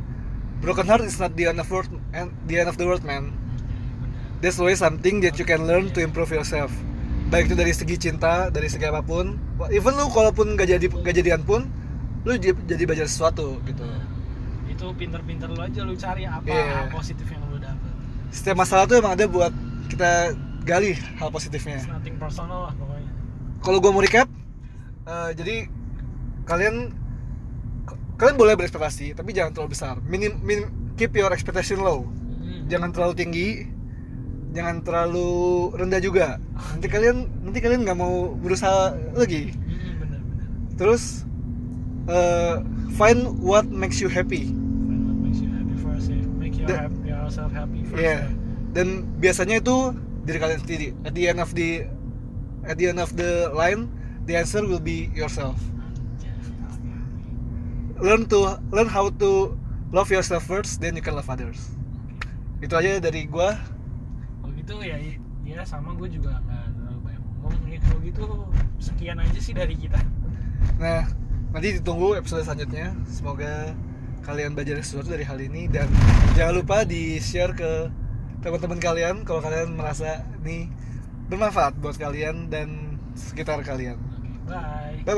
broken 0.62 0.86
heart 0.86 1.02
is 1.02 1.18
not 1.18 1.32
the 1.34 1.48
end 1.48 1.58
of 1.58 1.66
world 1.70 1.90
and 2.12 2.30
the 2.46 2.60
end 2.60 2.68
of 2.68 2.76
the 2.76 2.86
world 2.86 3.02
man 3.02 3.32
That's 4.44 4.60
always 4.60 4.76
something 4.76 5.24
that 5.24 5.40
you 5.40 5.48
can 5.48 5.64
learn 5.64 5.88
to 5.96 6.04
improve 6.04 6.28
yourself. 6.28 6.68
Baik 7.32 7.48
itu 7.48 7.56
dari 7.56 7.72
segi 7.72 7.96
cinta, 7.96 8.52
dari 8.52 8.68
segi 8.68 8.84
apa 8.84 9.00
pun. 9.00 9.40
Even 9.72 9.96
lu 9.96 10.12
kalaupun 10.12 10.52
gak 10.60 10.68
jadi 10.68 10.84
gak 10.84 11.16
jadian 11.16 11.40
pun, 11.48 11.64
lu 12.28 12.36
jadi, 12.36 12.84
belajar 12.84 13.08
sesuatu 13.08 13.56
gitu. 13.64 13.88
itu 14.68 14.90
pinter-pinter 15.00 15.48
lu 15.48 15.60
aja 15.62 15.80
lu 15.86 15.94
cari 15.94 16.26
apa 16.26 16.50
Iya. 16.50 16.82
hal 16.82 16.88
positif 16.90 17.30
yang 17.30 17.40
lu 17.46 17.62
dapet 17.62 17.88
Setiap 18.34 18.58
masalah 18.58 18.90
tuh 18.90 18.98
emang 18.98 19.14
ada 19.14 19.24
buat 19.30 19.54
kita 19.86 20.34
gali 20.66 20.98
hal 21.16 21.30
positifnya. 21.30 21.78
It's 21.78 21.88
nothing 21.88 22.18
personal 22.18 22.68
lah 22.68 22.74
pokoknya 22.74 23.08
Kalau 23.62 23.78
gua 23.80 23.94
mau 23.94 24.02
recap, 24.04 24.28
eh, 25.08 25.30
jadi 25.38 25.72
kalian 26.44 26.92
kalian 28.14 28.36
boleh 28.38 28.54
berekspektasi, 28.54 29.14
tapi 29.18 29.34
jangan 29.34 29.52
terlalu 29.54 29.70
besar. 29.74 29.98
Minim, 30.06 30.38
minim 30.42 30.70
keep 30.94 31.14
your 31.14 31.30
expectation 31.34 31.82
low. 31.82 32.06
Hmm. 32.06 32.66
Jangan 32.70 32.90
terlalu 32.94 33.14
tinggi, 33.18 33.48
jangan 34.54 34.82
terlalu 34.86 35.70
rendah 35.74 36.00
juga. 36.00 36.38
Nanti 36.74 36.86
kalian 36.86 37.26
nanti 37.42 37.58
kalian 37.58 37.82
nggak 37.82 37.98
mau 37.98 38.32
berusaha 38.38 38.94
lagi. 39.14 39.50
Hmm, 39.52 39.98
bener-bener 39.98 40.44
terus 40.74 41.22
uh, 42.10 42.62
find 42.98 43.38
what 43.38 43.66
makes 43.70 44.02
you 44.02 44.10
happy 44.10 44.50
Find 44.50 45.06
what 45.06 45.18
makes 45.22 45.38
you 45.38 45.50
happy 45.50 45.74
first 45.78 46.10
make 46.38 46.54
you 46.58 46.66
The- 46.66 46.78
happy, 46.78 47.08
yourself 47.08 47.50
happy 47.54 47.80
first 47.86 48.02
dan 48.74 49.06
biasanya 49.22 49.62
itu 49.62 49.94
diri 50.26 50.38
kalian 50.42 50.60
sendiri 50.66 50.88
at 51.06 51.14
the 51.14 51.30
end 51.30 51.38
of 51.38 51.54
the 51.54 51.86
at 52.66 52.74
the 52.74 52.90
end 52.90 52.98
of 52.98 53.14
the 53.14 53.54
line 53.54 53.86
the 54.26 54.34
answer 54.34 54.66
will 54.66 54.82
be 54.82 55.12
yourself. 55.14 55.54
Learn 58.04 58.28
to 58.28 58.60
learn 58.68 58.84
how 58.92 59.08
to 59.08 59.56
love 59.88 60.12
yourself 60.12 60.44
first 60.44 60.84
then 60.84 60.92
you 60.92 61.00
can 61.00 61.16
love 61.16 61.26
others. 61.32 61.72
Itu 62.60 62.76
aja 62.76 63.00
dari 63.00 63.24
gua. 63.24 63.56
Kalau 64.44 64.52
gitu 64.52 64.84
ya 64.84 65.00
ya 65.44 65.60
sama 65.64 65.96
gue 65.96 66.08
juga 66.12 66.40
nggak 66.44 66.64
terlalu 66.76 67.00
banyak 67.00 67.22
ngomong. 67.40 67.64
Ya 67.72 67.78
kalau 67.80 68.00
gitu 68.04 68.24
sekian 68.76 69.16
aja 69.16 69.40
sih 69.40 69.56
dari 69.56 69.72
kita. 69.72 69.96
Nah 70.76 71.08
nanti 71.56 71.80
ditunggu 71.80 72.20
episode 72.20 72.44
selanjutnya. 72.44 72.92
Semoga 73.08 73.72
kalian 74.28 74.52
belajar 74.52 74.80
sesuatu 74.84 75.08
dari 75.08 75.24
hal 75.24 75.40
ini. 75.40 75.72
Dan 75.72 75.88
jangan 76.36 76.60
lupa 76.60 76.84
di 76.84 77.16
share 77.20 77.56
ke 77.56 77.88
teman-teman 78.44 78.76
kalian 78.76 79.24
kalau 79.24 79.40
kalian 79.40 79.72
merasa 79.80 80.20
ini 80.44 80.68
bermanfaat 81.32 81.80
buat 81.80 81.96
kalian 81.96 82.52
dan 82.52 83.00
sekitar 83.16 83.64
kalian. 83.64 83.96
Bye 84.44 84.52
bye. 84.52 85.00
Bye 85.08 85.16